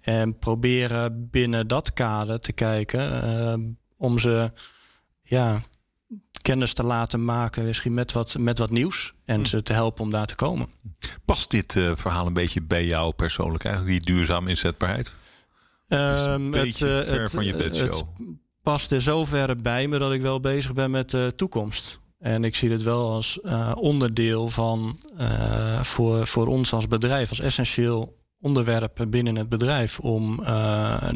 [0.00, 3.54] En proberen binnen dat kader te kijken uh,
[3.96, 4.52] om ze
[5.22, 5.60] ja,
[6.42, 9.14] kennis te laten maken, misschien met wat, met wat nieuws.
[9.24, 9.44] En hm.
[9.44, 10.68] ze te helpen om daar te komen.
[11.24, 15.12] Past dit uh, verhaal een beetje bij jou persoonlijk eigenlijk, die duurzame inzetbaarheid?
[15.88, 17.94] Um, het, uh, ver het, van je bedshow.
[17.94, 18.04] Het
[18.62, 22.00] past in zoverre bij me dat ik wel bezig ben met de toekomst.
[22.18, 23.40] En ik zie het wel als
[23.74, 24.98] onderdeel van
[25.82, 30.36] voor, voor ons als bedrijf, als essentieel onderwerp binnen het bedrijf om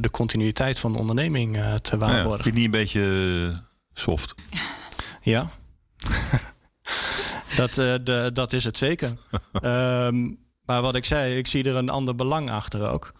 [0.00, 2.36] de continuïteit van de onderneming te waarborgen.
[2.36, 4.34] Ja, vind je niet een beetje soft?
[5.22, 5.50] Ja.
[7.56, 9.12] dat, de, dat is het zeker.
[9.52, 10.30] Ehm,
[10.64, 13.12] maar wat ik zei, ik zie er een ander belang achter ook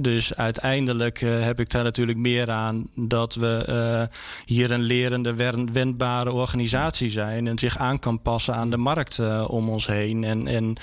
[0.00, 5.34] dus uiteindelijk uh, heb ik daar natuurlijk meer aan dat we uh, hier een lerende,
[5.72, 10.24] wendbare organisatie zijn en zich aan kan passen aan de markt uh, om ons heen.
[10.24, 10.76] En, en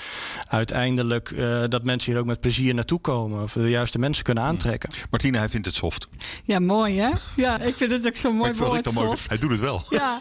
[0.48, 1.34] uiteindelijk
[1.68, 4.52] dat mensen hier ook met plezier naartoe komen, of de juiste mensen kunnen hmm.
[4.52, 4.90] aantrekken.
[5.10, 6.08] Martina, hij vindt het soft.
[6.44, 7.10] Ja, mooi hè?
[7.36, 9.28] Ja, ik vind het ook zo mooi woord, soft.
[9.28, 9.82] Hij doet het wel.
[9.90, 10.20] Ja,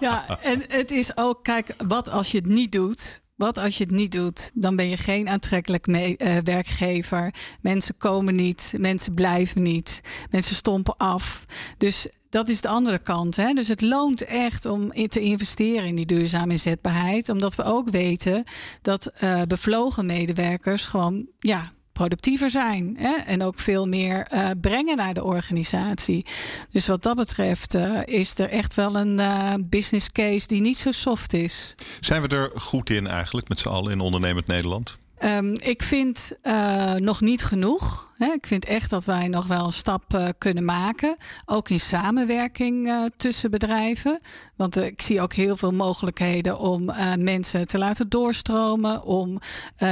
[0.00, 3.20] ja, en het is ook, kijk, wat als je het niet doet?
[3.40, 4.50] Wat als je het niet doet?
[4.54, 7.34] Dan ben je geen aantrekkelijk uh, werkgever.
[7.60, 10.00] Mensen komen niet, mensen blijven niet,
[10.30, 11.44] mensen stompen af.
[11.78, 13.36] Dus dat is de andere kant.
[13.36, 13.52] Hè?
[13.52, 17.28] Dus het loont echt om te investeren in die duurzame inzetbaarheid.
[17.28, 18.44] Omdat we ook weten
[18.82, 22.96] dat uh, bevlogen medewerkers gewoon ja, productiever zijn.
[22.98, 23.12] Hè?
[23.12, 26.26] En ook veel meer uh, brengen naar de organisatie.
[26.70, 30.76] Dus wat dat betreft uh, is er echt wel een uh, business case die niet
[30.76, 31.74] zo soft is.
[32.00, 34.98] Zijn we er goed in eigenlijk met z'n allen in ondernemend Nederland?
[35.24, 38.12] Um, ik vind uh, nog niet genoeg.
[38.16, 38.26] Hè.
[38.26, 41.16] Ik vind echt dat wij nog wel een stap uh, kunnen maken.
[41.44, 44.20] Ook in samenwerking uh, tussen bedrijven.
[44.56, 46.84] Want ik zie ook heel veel mogelijkheden om
[47.18, 49.02] mensen te laten doorstromen.
[49.04, 49.38] Om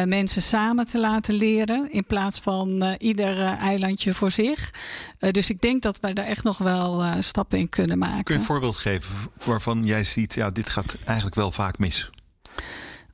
[0.04, 1.92] mensen samen te laten leren.
[1.92, 4.70] In plaats van ieder eilandje voor zich.
[5.18, 8.24] dus ik denk dat wij daar echt nog wel stappen in kunnen maken.
[8.24, 9.14] Kun je een voorbeeld geven
[9.44, 12.10] waarvan jij ziet, ja, dit gaat eigenlijk wel vaak mis?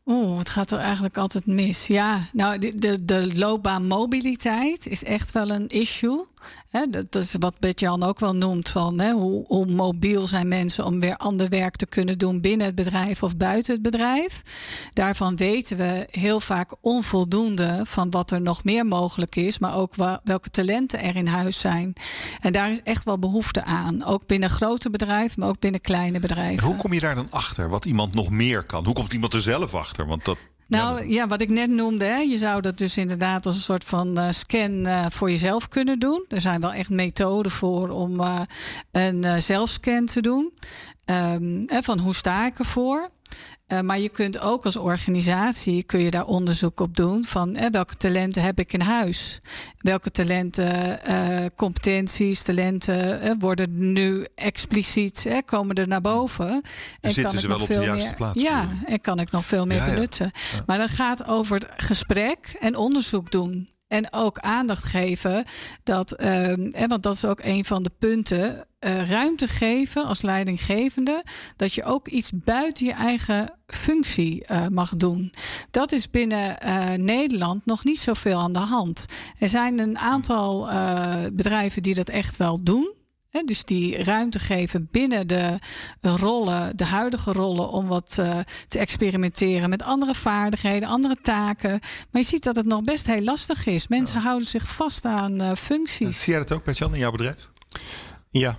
[0.06, 1.86] Oeh, het gaat er eigenlijk altijd mis.
[1.86, 6.24] Ja, nou, de, de, de loopbaanmobiliteit is echt wel een issue.
[6.90, 8.68] dat is wat Bert-Jan ook wel noemt.
[8.68, 12.74] Van, hoe, hoe, mobiel zijn mensen om weer ander werk te kunnen doen binnen het
[12.74, 14.42] bedrijf of buiten het bedrijf.
[14.92, 19.58] Daarvan weten we heel vaak onvoldoende van wat er nog meer mogelijk is.
[19.58, 21.92] Maar ook welke talenten er in huis zijn.
[22.40, 24.04] En daar is echt wel behoefte aan.
[24.04, 26.66] Ook binnen grote bedrijven, maar ook binnen kleine bedrijven.
[26.66, 27.68] hoe kom je daar dan achter?
[27.68, 28.84] Wat iemand nog meer kan?
[28.84, 29.92] Hoe komt iemand er zelf achter?
[29.96, 33.54] Want dat, nou ja, wat ik net noemde, hè, je zou dat dus inderdaad als
[33.54, 36.24] een soort van uh, scan uh, voor jezelf kunnen doen.
[36.28, 38.40] Er zijn wel echt methoden voor om uh,
[38.92, 40.52] een zelfscan te doen.
[41.06, 43.10] Um, van hoe sta ik ervoor?
[43.68, 47.70] Uh, maar je kunt ook als organisatie kun je daar onderzoek op doen van eh,
[47.70, 49.40] welke talenten heb ik in huis?
[49.78, 56.48] Welke talenten, uh, competenties, talenten worden nu expliciet komen er naar boven?
[57.00, 58.42] En zitten kan ze ik wel op de juiste meer, plaats?
[58.42, 60.30] Ja, en kan ik nog veel meer ja, benutten.
[60.52, 60.62] Ja.
[60.66, 63.68] Maar dat gaat over het gesprek en onderzoek doen.
[63.88, 65.44] En ook aandacht geven
[65.82, 66.54] dat, uh,
[66.86, 68.66] want dat is ook een van de punten.
[68.80, 71.24] Uh, ruimte geven als leidinggevende.
[71.56, 75.32] Dat je ook iets buiten je eigen functie uh, mag doen.
[75.70, 79.06] Dat is binnen uh, Nederland nog niet zoveel aan de hand.
[79.38, 80.68] Er zijn een aantal
[81.32, 82.94] bedrijven die dat echt wel doen
[83.42, 85.58] dus die ruimte geven binnen de
[86.00, 91.70] rollen, de huidige rollen, om wat uh, te experimenteren met andere vaardigheden, andere taken.
[92.10, 93.88] Maar je ziet dat het nog best heel lastig is.
[93.88, 96.22] Mensen houden zich vast aan uh, functies.
[96.22, 97.50] Zie jij dat ook, Jan in jouw bedrijf?
[98.28, 98.58] Ja.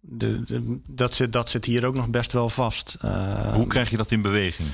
[0.00, 2.96] De, de, dat, zit, dat zit hier ook nog best wel vast.
[3.04, 4.68] Uh, Hoe krijg je dat in beweging?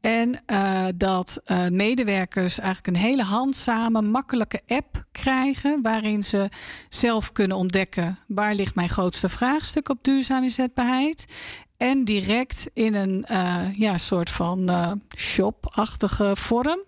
[0.00, 6.48] En uh, dat medewerkers eigenlijk een hele handzame, makkelijke app krijgen waarin ze
[6.88, 11.24] zelf kunnen ontdekken waar ligt mijn grootste vraagstuk op duurzame inzetbaarheid.
[11.84, 16.84] En direct in een uh, ja, soort van uh, shop-achtige vorm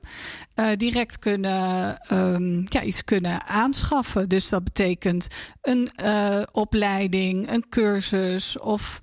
[0.54, 4.28] uh, direct kunnen, um, ja, iets kunnen aanschaffen.
[4.28, 5.28] Dus dat betekent
[5.62, 5.90] een
[6.52, 9.00] opleiding, een cursus of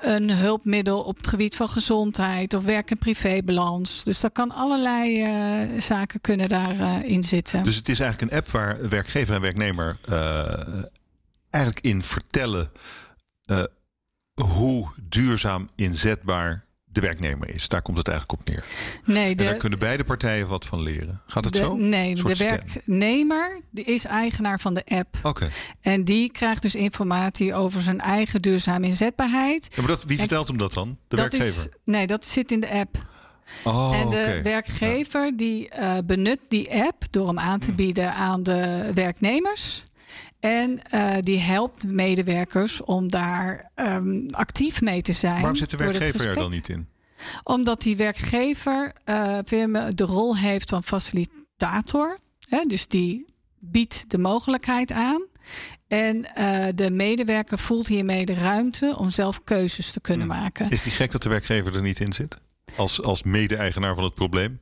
[0.00, 4.04] een hulpmiddel op het gebied van gezondheid of werk- en privébalans.
[4.04, 5.28] Dus dat kan allerlei
[5.80, 7.62] zaken kunnen daarin zitten.
[7.62, 9.96] Dus het is eigenlijk een app waar werkgever en werknemer
[11.50, 12.70] eigenlijk in vertellen
[14.42, 17.68] hoe duurzaam inzetbaar de werknemer is.
[17.68, 18.64] Daar komt het eigenlijk op neer.
[19.04, 21.20] Nee, de, en daar kunnen beide partijen wat van leren.
[21.26, 21.76] Gaat het de, zo?
[21.76, 25.18] Nee, de werknemer is eigenaar van de app.
[25.22, 25.48] Oké.
[25.80, 29.66] En die krijgt dus informatie over zijn eigen duurzame inzetbaarheid.
[29.70, 30.98] Ja, maar dat, wie vertelt hem dat dan?
[31.08, 31.62] De dat werkgever?
[31.62, 33.04] Is, nee, dat zit in de app.
[33.64, 34.42] Oh, en de okay.
[34.42, 35.32] werkgever ja.
[35.36, 39.84] die uh, benut die app door hem aan te bieden aan de werknemers.
[40.40, 45.34] En uh, die helpt medewerkers om daar um, actief mee te zijn.
[45.34, 46.88] Waarom zit de werkgever er dan niet in?
[47.42, 52.18] Omdat die werkgever uh, de rol heeft van facilitator.
[52.48, 53.24] Hè, dus die
[53.58, 55.26] biedt de mogelijkheid aan.
[55.88, 60.36] En uh, de medewerker voelt hiermee de ruimte om zelf keuzes te kunnen Hmm.
[60.36, 60.70] maken.
[60.70, 62.36] Is die gek dat de werkgever er niet in zit?
[62.76, 64.58] Als, als mede-eigenaar van het probleem?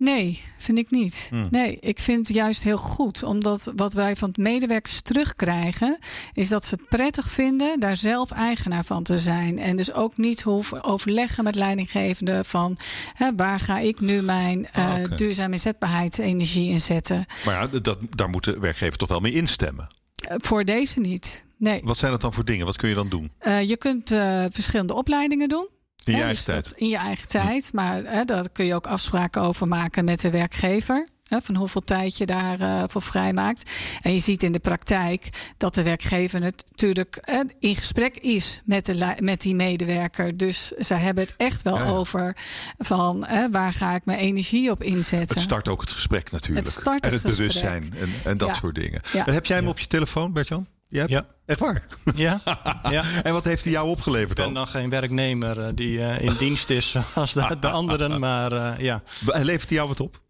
[0.00, 1.26] Nee, vind ik niet.
[1.30, 1.46] Hmm.
[1.50, 3.22] Nee, ik vind het juist heel goed.
[3.22, 5.98] Omdat wat wij van het medewerkers terugkrijgen,
[6.32, 9.58] is dat ze het prettig vinden daar zelf eigenaar van te zijn.
[9.58, 12.76] En dus ook niet hoeven overleggen met leidinggevende van
[13.14, 15.14] hè, waar ga ik nu mijn Ah, oké.
[15.14, 17.26] duurzame inzetbaarheidsenergie in zetten.
[17.44, 19.86] Maar ja, dat, daar moet de werkgever toch wel mee instemmen.
[20.30, 21.44] Uh, voor deze niet.
[21.56, 21.80] Nee.
[21.84, 22.66] Wat zijn dat dan voor dingen?
[22.66, 23.30] Wat kun je dan doen?
[23.42, 24.08] Uh, je kunt
[24.50, 25.68] verschillende opleidingen doen.
[26.04, 26.72] In je eigen dus tijd?
[26.76, 27.72] in je eigen tijd.
[27.72, 31.08] Maar hè, daar kun je ook afspraken over maken met de werkgever.
[31.28, 33.70] Hè, van hoeveel tijd je daarvoor uh, voor vrijmaakt.
[34.02, 38.86] En je ziet in de praktijk dat de werkgever natuurlijk hè, in gesprek is met,
[38.86, 40.36] de, met die medewerker.
[40.36, 42.36] Dus zij hebben het echt wel Ja, over
[42.78, 45.34] van hè, waar ga ik mijn energie op inzetten.
[45.36, 46.66] Het start ook het gesprek natuurlijk.
[46.66, 47.36] Het start en het het gesprek.
[47.48, 48.54] bewustzijn en, en dat Ja.
[48.54, 49.00] soort dingen.
[49.12, 49.24] Ja.
[49.24, 50.66] Heb jij hem op je telefoon, Bertjan?
[50.98, 51.24] Hebt- Ja.
[51.46, 51.86] Echt waar?
[52.14, 52.40] Ja,
[52.90, 53.04] ja.
[53.22, 54.54] En wat heeft hij jou opgeleverd Ik ben dan?
[54.54, 58.20] dan geen werknemer eh, die eh, in dienst is zoals de, de anderen.
[58.20, 59.02] Maar eh, ja.
[59.26, 60.20] Levert hij jou wat op?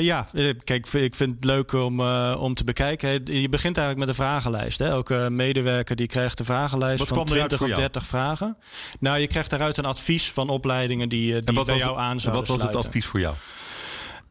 [0.00, 0.26] Ja,
[0.64, 2.00] kijk, ik vind het leuk om,
[2.34, 3.10] om te bekijken.
[3.24, 4.78] Je begint eigenlijk met een vragenlijst.
[4.78, 4.88] Hè?
[4.88, 7.88] Elke medewerker die krijgt een vragenlijst Wat van kwam eruit 20 voor of jou?
[7.92, 8.56] 30 vragen.
[9.00, 12.10] Nou, je krijgt daaruit een advies van opleidingen die, die En wat bij jou aan
[12.12, 12.90] en zouden wat was het sluiten.
[12.90, 13.34] advies voor jou?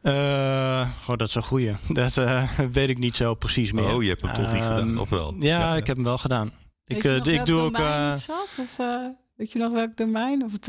[0.02, 1.76] Eh, goh, dat is een goeie.
[1.90, 3.94] Dat eh, weet ik niet zo precies meer.
[3.96, 5.36] Oh, je hebt hem toch niet Ehm, gedaan, of wel?
[5.40, 6.52] Ja, ik heb hem wel gedaan.
[6.86, 7.76] Weet Ik, je eh, nog ik doe ook.
[8.18, 8.50] zat?
[8.60, 8.96] Of, eh,
[9.36, 10.44] weet je nog welk domein?
[10.44, 10.66] Of het,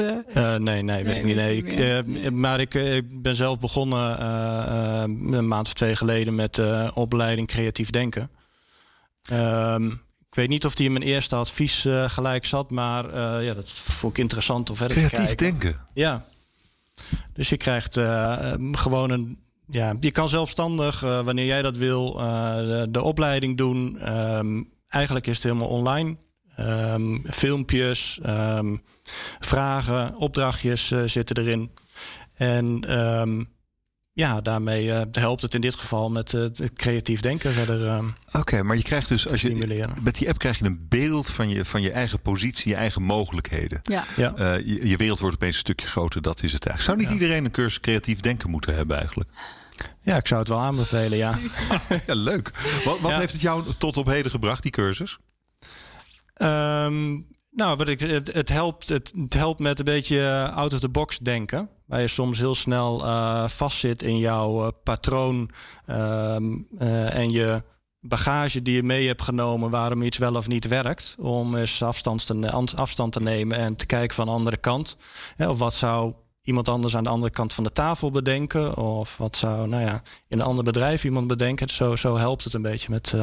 [0.61, 1.35] nee, nee, weet Nee, ik niet.
[1.37, 1.73] Nee, weet
[2.16, 6.35] ik, eh, maar ik, ik ben zelf begonnen eh, eh, een maand of twee geleden
[6.35, 8.31] met eh, opleiding creatief denken.
[9.25, 9.87] Ehm,
[10.29, 13.71] ik weet niet of die in mijn eerste advies gelijk zat, maar eh, ja, dat
[13.71, 15.47] vond ik interessant om verder te Creatief kijken.
[15.61, 15.81] denken.
[15.95, 16.25] Ja.
[17.33, 19.39] Dus je krijgt eh, gewoon een.
[19.67, 23.99] Ja, je kan zelfstandig, eh, wanneer jij dat wil, eh, de, opleiding doen.
[23.99, 26.17] Ehm, eigenlijk is het helemaal online.
[26.57, 28.77] Ehm, filmpjes, ehm,
[29.41, 31.71] vragen, opdrachtjes zitten erin.
[32.35, 32.81] En
[34.12, 38.09] ja, daarmee eh, helpt het in dit geval met eh, het creatief denken verder ehm,
[38.33, 41.49] Oké, maar je krijgt dus als je, met die app krijg je een beeld van
[41.49, 43.81] je, van je eigen positie, je eigen mogelijkheden.
[43.83, 44.05] ja.
[44.16, 44.35] Ja.
[44.35, 46.83] Eh, je, je wereld wordt opeens een stukje groter, dat is het eigenlijk.
[46.85, 47.25] Zou niet Ja.
[47.27, 49.31] iedereen een cursus creatief denken moeten hebben eigenlijk?
[50.01, 51.38] ja, ik zou het wel aanbevelen, ja.
[52.07, 52.51] Ja, leuk.
[52.85, 53.18] Wat, wat Ja.
[53.18, 55.18] heeft het jou tot op heden gebracht, die cursus?
[56.35, 57.11] Ehm,
[57.51, 60.88] nou, wat ik, het, het, helpt, het, het helpt met een beetje out of the
[60.88, 61.68] box denken.
[61.90, 65.50] Waar je soms heel snel eh, vastzit in jouw eh, patroon
[65.87, 67.62] ehm, eh, en je
[68.00, 71.14] bagage die je mee hebt genomen waarom iets wel of niet werkt.
[71.18, 74.96] Om eens afstand te, an- afstand te nemen en te kijken van de andere kant.
[75.37, 78.76] Hè, of wat zou iemand anders aan de andere kant van de tafel bedenken?
[78.76, 81.68] Of wat zou nou ja, in een ander bedrijf iemand bedenken?
[81.68, 83.14] Zo, zo helpt het een beetje met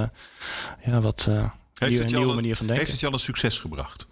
[0.85, 1.27] ja, wat
[1.73, 2.75] het je al nieuwe een- manier van denken.
[2.85, 4.05] Heeft het je al een succes gebracht?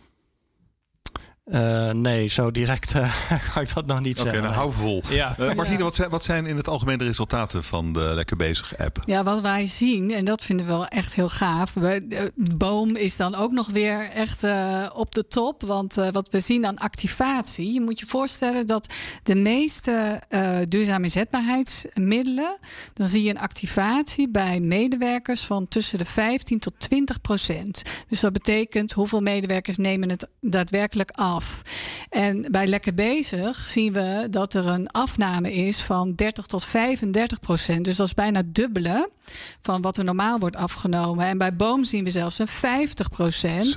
[1.46, 3.12] Eh, nee, zo direct eh,
[3.52, 4.44] ga ik dat nog niet Oké, zeggen.
[4.44, 5.04] nou hou vol.
[5.10, 5.36] Ja.
[5.38, 5.84] Eh, Martine, Ja.
[5.84, 8.98] wat, zijn, wat zijn in het algemeen de resultaten van de Lekker Bezig app?
[9.06, 11.74] Ja, wat wij zien, en dat vinden we wel echt heel gaaf.
[11.74, 15.62] We, de boom is dan ook nog weer echt eh, op de top.
[15.62, 17.74] Want eh, wat we zien aan activatie.
[17.74, 22.56] Je moet je voorstellen dat de meeste eh duurzame inzetbaarheidsmiddelen.
[22.94, 27.82] dan zie je een activatie bij medewerkers van tussen de 15 tot 20 procent.
[28.10, 31.34] Dus dat betekent hoeveel medewerkers nemen het daadwerkelijk af.
[31.36, 31.62] Af.
[32.10, 37.40] En bij Lekker Bezig zien we dat er een afname is van 30 tot 35
[37.40, 37.86] procent.
[37.86, 39.10] Dus dat is bijna dubbele
[39.62, 41.26] van wat er normaal wordt afgenomen.
[41.26, 43.76] En bij Boom zien we zelfs een 50 procent.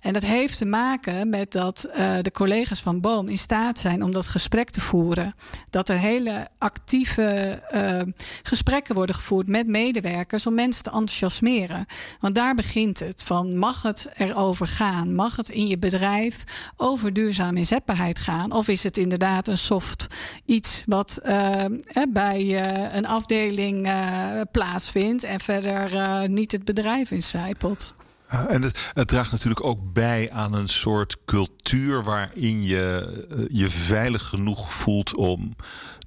[0.00, 4.02] En dat heeft te maken met dat uh, de collega's van Boom in staat zijn
[4.02, 5.34] om dat gesprek te voeren.
[5.70, 11.86] Dat er hele actieve uh, gesprekken worden gevoerd met medewerkers om mensen te enthousiasmeren.
[12.20, 13.22] Want daar begint het.
[13.22, 15.14] Van mag het erover gaan?
[15.14, 16.44] Mag het in je bedrijf
[16.76, 18.52] over duurzame inzetbaarheid gaan?
[18.52, 20.06] Of is het inderdaad een soft
[20.44, 21.64] iets wat uh,
[22.08, 27.94] bij uh, een afdeling uh, plaatsvindt en verder niet het bedrijf incijpelt?
[28.30, 34.22] en het, het, draagt natuurlijk ook bij aan een soort cultuur waarin je je veilig
[34.22, 35.54] genoeg voelt om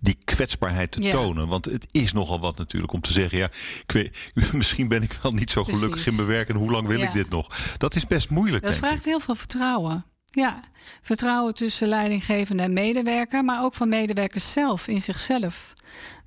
[0.02, 1.48] die kwetsbaarheid te tonen.
[1.48, 3.46] Want het is nogal wat natuurlijk om te zeggen: ja,
[3.82, 6.88] ik weet, misschien ben ik wel niet zo gelukkig in mijn werk en hoe lang
[6.88, 7.48] wil ik dit nog?
[7.78, 8.64] Dat is best moeilijk.
[8.64, 10.06] Dat vraagt heel veel vertrouwen.
[10.36, 10.60] Ja,
[11.02, 15.74] vertrouwen tussen leidinggevende en medewerker, maar ook van medewerkers zelf in zichzelf.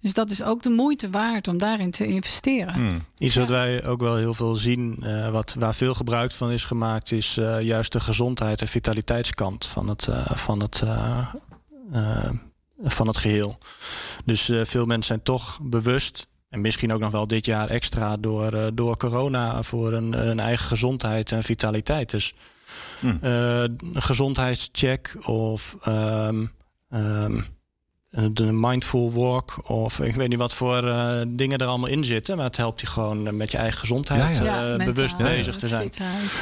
[0.00, 2.74] Dus dat is ook de moeite waard om daarin te investeren.
[2.74, 3.04] Hmm.
[3.18, 6.64] Iets wat wij ook wel heel veel zien, uh, wat, waar veel gebruik van is
[6.64, 10.82] gemaakt, is uh, juist de gezondheid en vitaliteitskant van het, uh, van het,
[12.82, 13.58] van het geheel.
[14.24, 18.74] Dus veel mensen zijn toch bewust en misschien ook nog wel dit jaar extra door,
[18.74, 22.10] door corona voor een, een eigen gezondheid en vitaliteit.
[22.10, 22.34] Dus
[23.00, 23.18] Hmm.
[23.20, 26.52] een gezondheidscheck of um,
[26.90, 27.46] um,
[28.10, 32.36] de mindful walk of ik weet niet wat voor uh, dingen er allemaal in zitten.
[32.36, 34.76] Maar het helpt je gewoon met je eigen gezondheid ja, ja.
[34.76, 35.90] Uh, bewust bezig te zijn.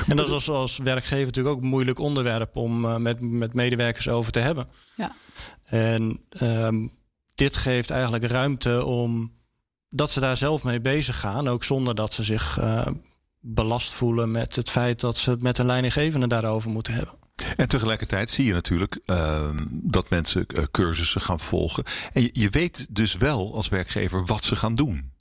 [0.09, 3.55] En dat is als, als werkgever natuurlijk ook een moeilijk onderwerp om uh, met, met
[3.55, 4.67] medewerkers over te hebben.
[4.97, 5.13] Ja.
[5.65, 6.93] En um,
[7.35, 9.33] dit geeft eigenlijk ruimte om
[9.89, 11.49] dat ze daar zelf mee bezig gaan.
[11.49, 12.59] Ook zonder dat ze zich
[13.47, 17.15] belast voelen met het feit dat ze het met een leidinggevende daarover moeten hebben.
[17.57, 21.85] En tegelijkertijd zie je natuurlijk uh, dat mensen uh, cursussen gaan volgen.
[22.13, 25.13] En je weet dus wel als werkgever wat ze gaan doen.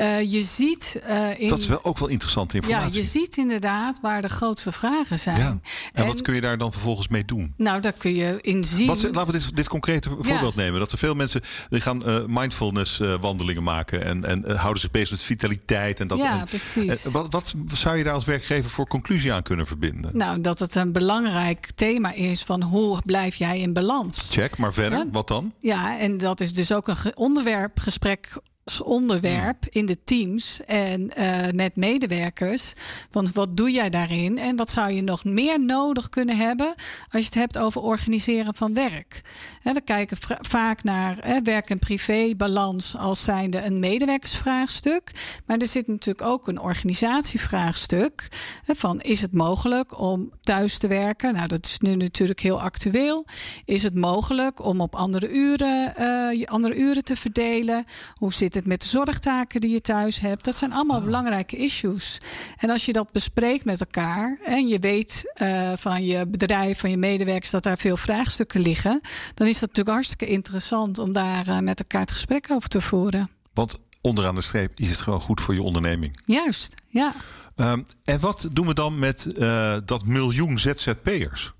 [0.00, 1.00] Uh, je ziet.
[1.08, 2.92] Uh, in, dat is wel ook wel interessante informatie.
[2.92, 5.38] Ja, je ziet inderdaad waar de grootste vragen zijn.
[5.38, 5.58] Ja.
[5.92, 7.54] En, wat kun je daar dan vervolgens mee doen?
[7.56, 8.86] Nou, daar kun je in zien.
[8.86, 10.80] Wat, laten we dit, dit concrete voorbeeld nemen.
[10.80, 14.04] Dat er veel mensen die gaan uh, mindfulness wandelingen maken.
[14.04, 16.00] En, en houden zich bezig met vitaliteit.
[16.00, 17.04] En dat, ja, precies.
[17.04, 20.16] wat, wat zou je daar als werkgever voor conclusie aan kunnen verbinden?
[20.16, 24.28] Nou, dat het een belangrijk thema is van hoe blijf jij in balans.
[24.30, 25.52] Check, maar verder, wat dan?
[25.58, 28.40] Ja, en dat is dus ook een onderwerpgesprek
[28.82, 32.72] onderwerp in de teams en uh, met medewerkers.
[33.10, 36.66] Want wat doe jij daarin en wat zou je nog meer nodig kunnen hebben
[37.10, 39.22] als je het hebt over organiseren van werk?
[39.62, 45.10] we kijken vaak naar werk- en privé-balans als zijnde een medewerkersvraagstuk.
[45.46, 48.28] Maar er zit natuurlijk ook een organisatievraagstuk.
[48.66, 51.34] van is het mogelijk om thuis te werken?
[51.34, 53.24] Nou, dat is nu natuurlijk heel actueel.
[53.64, 57.84] Is het mogelijk om op andere uren, uh, andere uren te verdelen?
[58.14, 60.44] Hoe zit het met de zorgtaken die je thuis hebt?
[60.44, 62.18] Dat zijn allemaal belangrijke issues.
[62.56, 66.90] En als je dat bespreekt met elkaar en je weet uh, van je bedrijf, van
[66.90, 69.00] je medewerkers dat daar veel vraagstukken liggen,
[69.34, 72.80] dan is dat natuurlijk hartstikke interessant om daar uh, met elkaar het gesprek over te
[72.80, 73.28] voeren.
[73.52, 76.20] Want onderaan de streep is het gewoon goed voor je onderneming.
[76.24, 77.12] Juist, ja.
[77.56, 81.52] Um, en wat doen we dan met uh, dat miljoen ZZP'ers?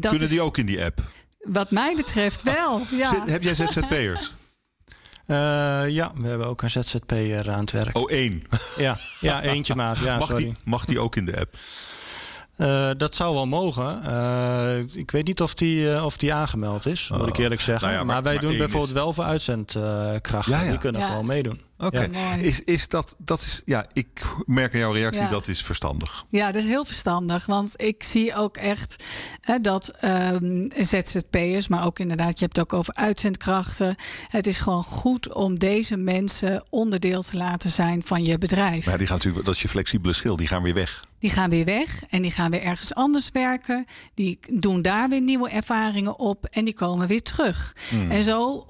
[0.00, 0.28] Kunnen is...
[0.28, 1.00] die ook in die app?
[1.38, 2.80] Wat mij betreft wel.
[2.90, 3.24] Ja.
[3.26, 4.34] Heb jij ZZP'ers?
[5.28, 5.36] Uh,
[5.88, 7.96] ja, we hebben ook een ZZP'er aan het werk.
[7.96, 8.42] Oh, één?
[8.76, 9.98] Ja, ja eentje maat.
[9.98, 10.44] Ja, mag, sorry.
[10.44, 11.56] Die, mag die ook in de app?
[12.56, 14.02] Uh, dat zou wel mogen.
[14.06, 17.42] Uh, ik weet niet of die, uh, of die aangemeld is, moet ik oh.
[17.42, 17.88] eerlijk zeggen.
[17.88, 18.96] Nou ja, maar, maar, wij maar doen bijvoorbeeld is...
[18.96, 20.52] wel voor uitzendkrachten.
[20.52, 20.70] Ja, ja.
[20.70, 21.60] Die kunnen gewoon meedoen.
[21.78, 22.40] Oké, okay.
[22.40, 25.30] is, is dat, dat is, ja, ik merk aan jouw reactie ja.
[25.30, 26.24] dat is verstandig.
[26.28, 27.46] Ja, dat is heel verstandig.
[27.46, 29.04] Want ik zie ook echt
[29.40, 33.94] hè, dat um, ZZP'ers, maar ook inderdaad, je hebt het ook over uitzendkrachten.
[34.26, 38.86] Het is gewoon goed om deze mensen onderdeel te laten zijn van je bedrijf.
[38.86, 41.04] Maar die gaan natuurlijk, dat is je flexibele schil, die gaan weer weg.
[41.18, 43.86] Die gaan weer weg en die gaan weer ergens anders werken.
[44.14, 47.76] Die doen daar weer nieuwe ervaringen op en die komen weer terug.
[47.88, 48.10] Hmm.
[48.10, 48.66] En zo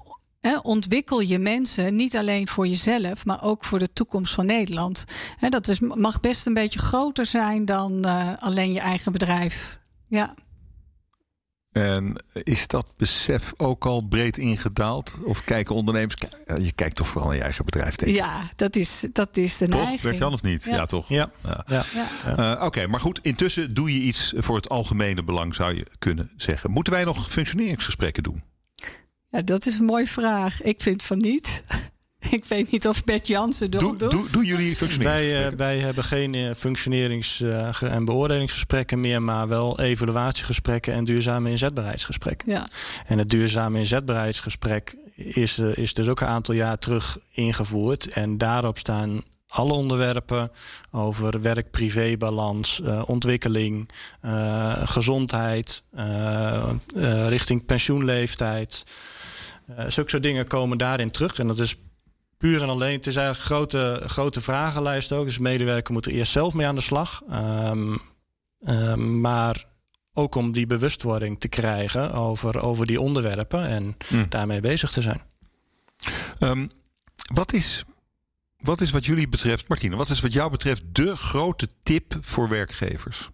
[0.61, 5.05] ontwikkel je mensen niet alleen voor jezelf, maar ook voor de toekomst van Nederland.
[5.49, 9.79] dat is, mag best een beetje groter zijn dan uh, alleen je eigen bedrijf.
[10.07, 10.33] Ja.
[11.71, 15.15] En is dat besef ook al breed ingedaald?
[15.23, 16.15] Of kijken ondernemers...
[16.57, 18.13] Je kijkt toch vooral naar je eigen bedrijf tegen?
[18.13, 19.79] Ja, dat is, dat is de toch?
[19.79, 20.01] neiging.
[20.01, 20.63] Bert-Jan of niet?
[20.63, 21.09] Ja, ja toch?
[21.09, 21.31] Ja.
[21.43, 21.65] ja.
[21.67, 21.83] ja.
[22.25, 22.55] ja.
[22.57, 23.19] Uh, Oké, maar goed.
[23.21, 26.71] Intussen doe je iets voor het algemene belang, zou je kunnen zeggen.
[26.71, 28.43] Moeten wij nog functioneringsgesprekken doen?
[29.29, 30.61] Ja, dat is een mooie vraag.
[30.61, 31.63] Ik vind van niet.
[32.29, 34.11] Ik weet niet of Bert Jansen doe, doet.
[34.11, 35.57] Doen doe jullie functioneringsgesprekken?
[35.57, 37.41] Wij, wij hebben geen functionerings-
[37.81, 42.51] en beoordelingsgesprekken meer, maar wel evaluatiegesprekken en duurzame inzetbaarheidsgesprekken.
[42.51, 42.67] Ja.
[43.05, 48.07] En het duurzame inzetbaarheidsgesprek is, is dus ook een aantal jaar terug ingevoerd.
[48.07, 50.49] En daarop staan alle onderwerpen
[50.91, 53.89] over werk-privé-balans, uh, ontwikkeling,
[54.25, 58.83] uh, gezondheid, uh, richting pensioenleeftijd.
[59.87, 61.39] Zulke soort dingen komen daarin terug.
[61.39, 61.75] En dat is
[62.37, 65.25] puur en alleen, het is eigenlijk een grote, grote vragenlijst ook.
[65.25, 67.21] Dus medewerker moet er eerst zelf mee aan de slag.
[67.31, 67.99] Um,
[68.67, 69.65] um, maar
[70.13, 74.25] ook om die bewustwording te krijgen over, over die onderwerpen en hmm.
[74.29, 75.21] daarmee bezig te zijn.
[76.39, 76.69] Um,
[77.33, 77.83] wat is
[78.59, 82.49] wat is wat jullie betreft, Martine, wat is wat jou betreft de grote tip voor
[82.49, 83.29] werkgevers?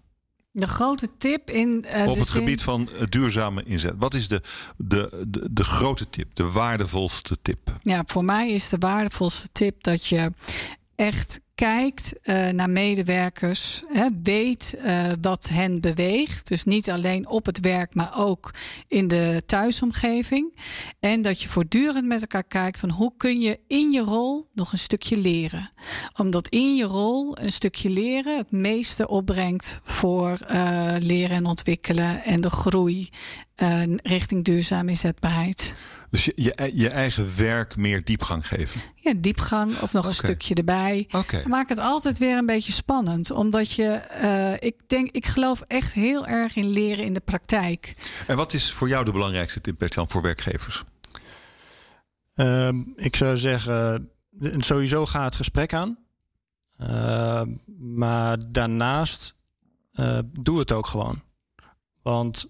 [0.58, 1.86] De grote tip in.
[1.95, 3.93] Uh, Op het gebied van duurzame inzet.
[3.97, 4.41] Wat is de,
[4.78, 7.78] de, de, de grote tip, de waardevolste tip?
[7.82, 10.32] Ja, voor mij is de waardevolste tip dat je
[10.95, 16.47] echt kijkt uh, naar medewerkers, hè, weet uh, wat hen beweegt.
[16.47, 18.53] Dus niet alleen op het werk, maar ook
[18.88, 20.58] in de thuisomgeving.
[20.99, 24.72] En dat je voortdurend met elkaar kijkt van hoe kun je in je rol nog
[24.72, 25.70] een stukje leren.
[26.18, 32.24] Omdat in je rol een stukje leren het meeste opbrengt voor uh, leren en ontwikkelen
[32.24, 33.10] en de groei
[34.03, 35.74] richting duurzame inzetbaarheid.
[36.16, 38.82] Dus je, je, je, eigen werk meer diepgang geven?
[38.95, 41.07] Ja, diepgang of nog een stukje erbij.
[41.11, 41.43] Okay.
[41.47, 43.32] Maak het altijd weer een beetje spannend.
[43.32, 47.95] Omdat je, uh, ik denk, ik geloof echt heel erg in leren in de praktijk.
[48.28, 50.84] En wat is voor jou de belangrijkste tip, Bertjan, voor werkgevers?
[52.36, 54.09] Uh, ik zou zeggen,
[54.57, 55.97] sowieso ga het gesprek aan.
[56.80, 57.41] Uh,
[57.78, 59.36] maar daarnaast,
[59.93, 61.22] uh, doe het ook gewoon.
[62.01, 62.47] Want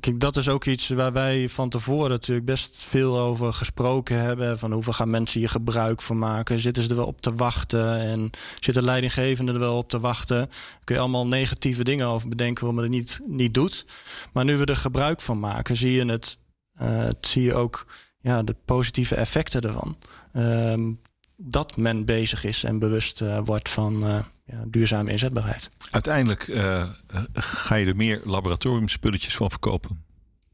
[0.00, 4.58] Kijk, dat is ook iets waar wij van tevoren natuurlijk best veel over gesproken hebben.
[4.58, 6.58] Van hoeveel gaan mensen hier gebruik van maken?
[6.58, 8.00] Zitten ze er wel op te wachten?
[8.00, 8.30] En
[8.60, 10.48] zitten leidinggevenden er wel op te wachten?
[10.84, 13.86] Kun je allemaal negatieve dingen over bedenken waarom het niet, niet doet.
[14.32, 16.38] Maar nu we er gebruik van maken, zie je het,
[16.82, 17.86] uh, zie je ook
[18.20, 19.96] ja, de positieve effecten ervan.
[20.32, 21.00] Um,
[21.42, 25.68] dat men bezig is en bewust uh, wordt van uh, ja, duurzame inzetbaarheid.
[25.90, 26.88] Uiteindelijk uh,
[27.32, 30.04] ga je er meer laboratoriumspulletjes van verkopen.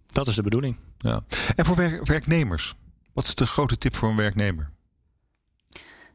[0.07, 0.76] Dat is de bedoeling.
[0.99, 1.24] Ja.
[1.55, 2.74] En voor werknemers,
[3.12, 4.70] wat is de grote tip voor een werknemer?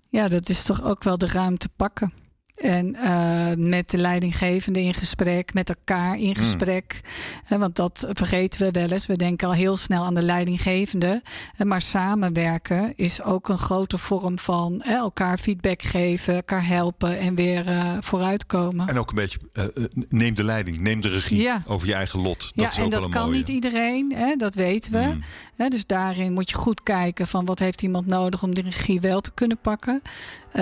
[0.07, 2.13] Ja, dat is toch ook wel de ruimte pakken.
[2.61, 6.35] En uh, met de leidinggevende in gesprek, met elkaar in hmm.
[6.35, 7.01] gesprek.
[7.49, 7.59] Mm.
[7.59, 9.05] want dat vergeten we wel eens.
[9.05, 11.21] We denken al heel snel aan de leidinggevende.
[11.57, 17.67] maar samenwerken is ook een grote vorm van elkaar feedback geven, elkaar helpen en weer
[17.67, 18.87] uh, vooruitkomen.
[18.87, 19.65] En ook een beetje uh,
[20.09, 21.63] neem de leiding, neem de regie ja.
[21.67, 22.39] over je eigen lot.
[22.39, 23.37] Dat ja, is en ook dat wel kan mooie.
[23.37, 25.13] niet iedereen, hè, dat weten we.
[25.57, 25.69] Mm.
[25.69, 29.21] dus daarin moet je goed kijken van wat heeft iemand nodig om de regie wel
[29.21, 30.01] te kunnen pakken.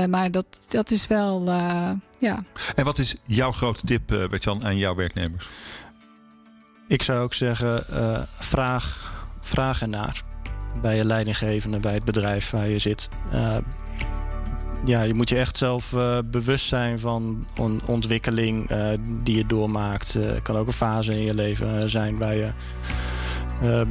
[0.09, 1.43] maar dat, dat is wel
[2.17, 2.43] ja.
[2.75, 5.47] En wat is jouw grote tip, uh, Bertjan, aan jouw werknemers?
[6.87, 10.21] Ik zou ook zeggen, uh, vraag, vraag ernaar.
[10.81, 13.09] Bij je leidinggevende, bij het bedrijf waar je zit.
[13.33, 13.57] Uh,
[14.85, 15.95] ja, je moet je echt zelf
[16.29, 18.69] bewust zijn van on ontwikkeling
[19.23, 20.13] die je doormaakt.
[20.13, 22.51] Het kan ook een fase in je leven zijn waar je
[23.61, 23.89] ehm,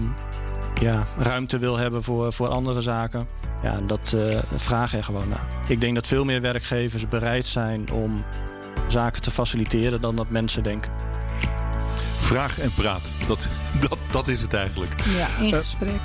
[0.81, 3.29] ja, ruimte wil hebben voor, voor andere zaken.
[3.63, 5.47] Ja, en dat uh, vraag er gewoon naar.
[5.69, 8.25] Ik denk dat veel meer werkgevers bereid zijn om
[8.89, 10.93] zaken te faciliteren dan dat mensen denken.
[12.21, 13.49] Vraag en praat, dat,
[13.89, 14.95] dat, dat is het eigenlijk.
[15.17, 16.01] Ja, in eh, gesprek.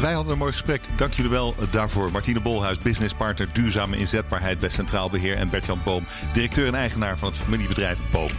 [0.00, 0.82] Wij hadden een mooi gesprek.
[0.96, 2.12] Dank jullie wel daarvoor.
[2.12, 5.36] Martine Bolhuis, businesspartner duurzame inzetbaarheid bij Centraal Beheer.
[5.36, 8.30] En Bert-Jan Boom, directeur en eigenaar van het familiebedrijf Boom.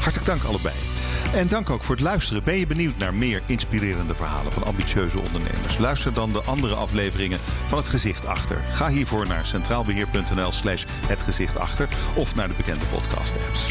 [0.00, 0.74] Hartelijk dank allebei.
[1.32, 2.42] En dank ook voor het luisteren.
[2.42, 5.78] Ben je benieuwd naar meer inspirerende verhalen van ambitieuze ondernemers?
[5.78, 8.60] Luister dan de andere afleveringen van Het Gezicht Achter.
[8.72, 13.70] Ga hiervoor naar centraalbeheer.nl slash het gezicht achter of naar de bekende podcast apps.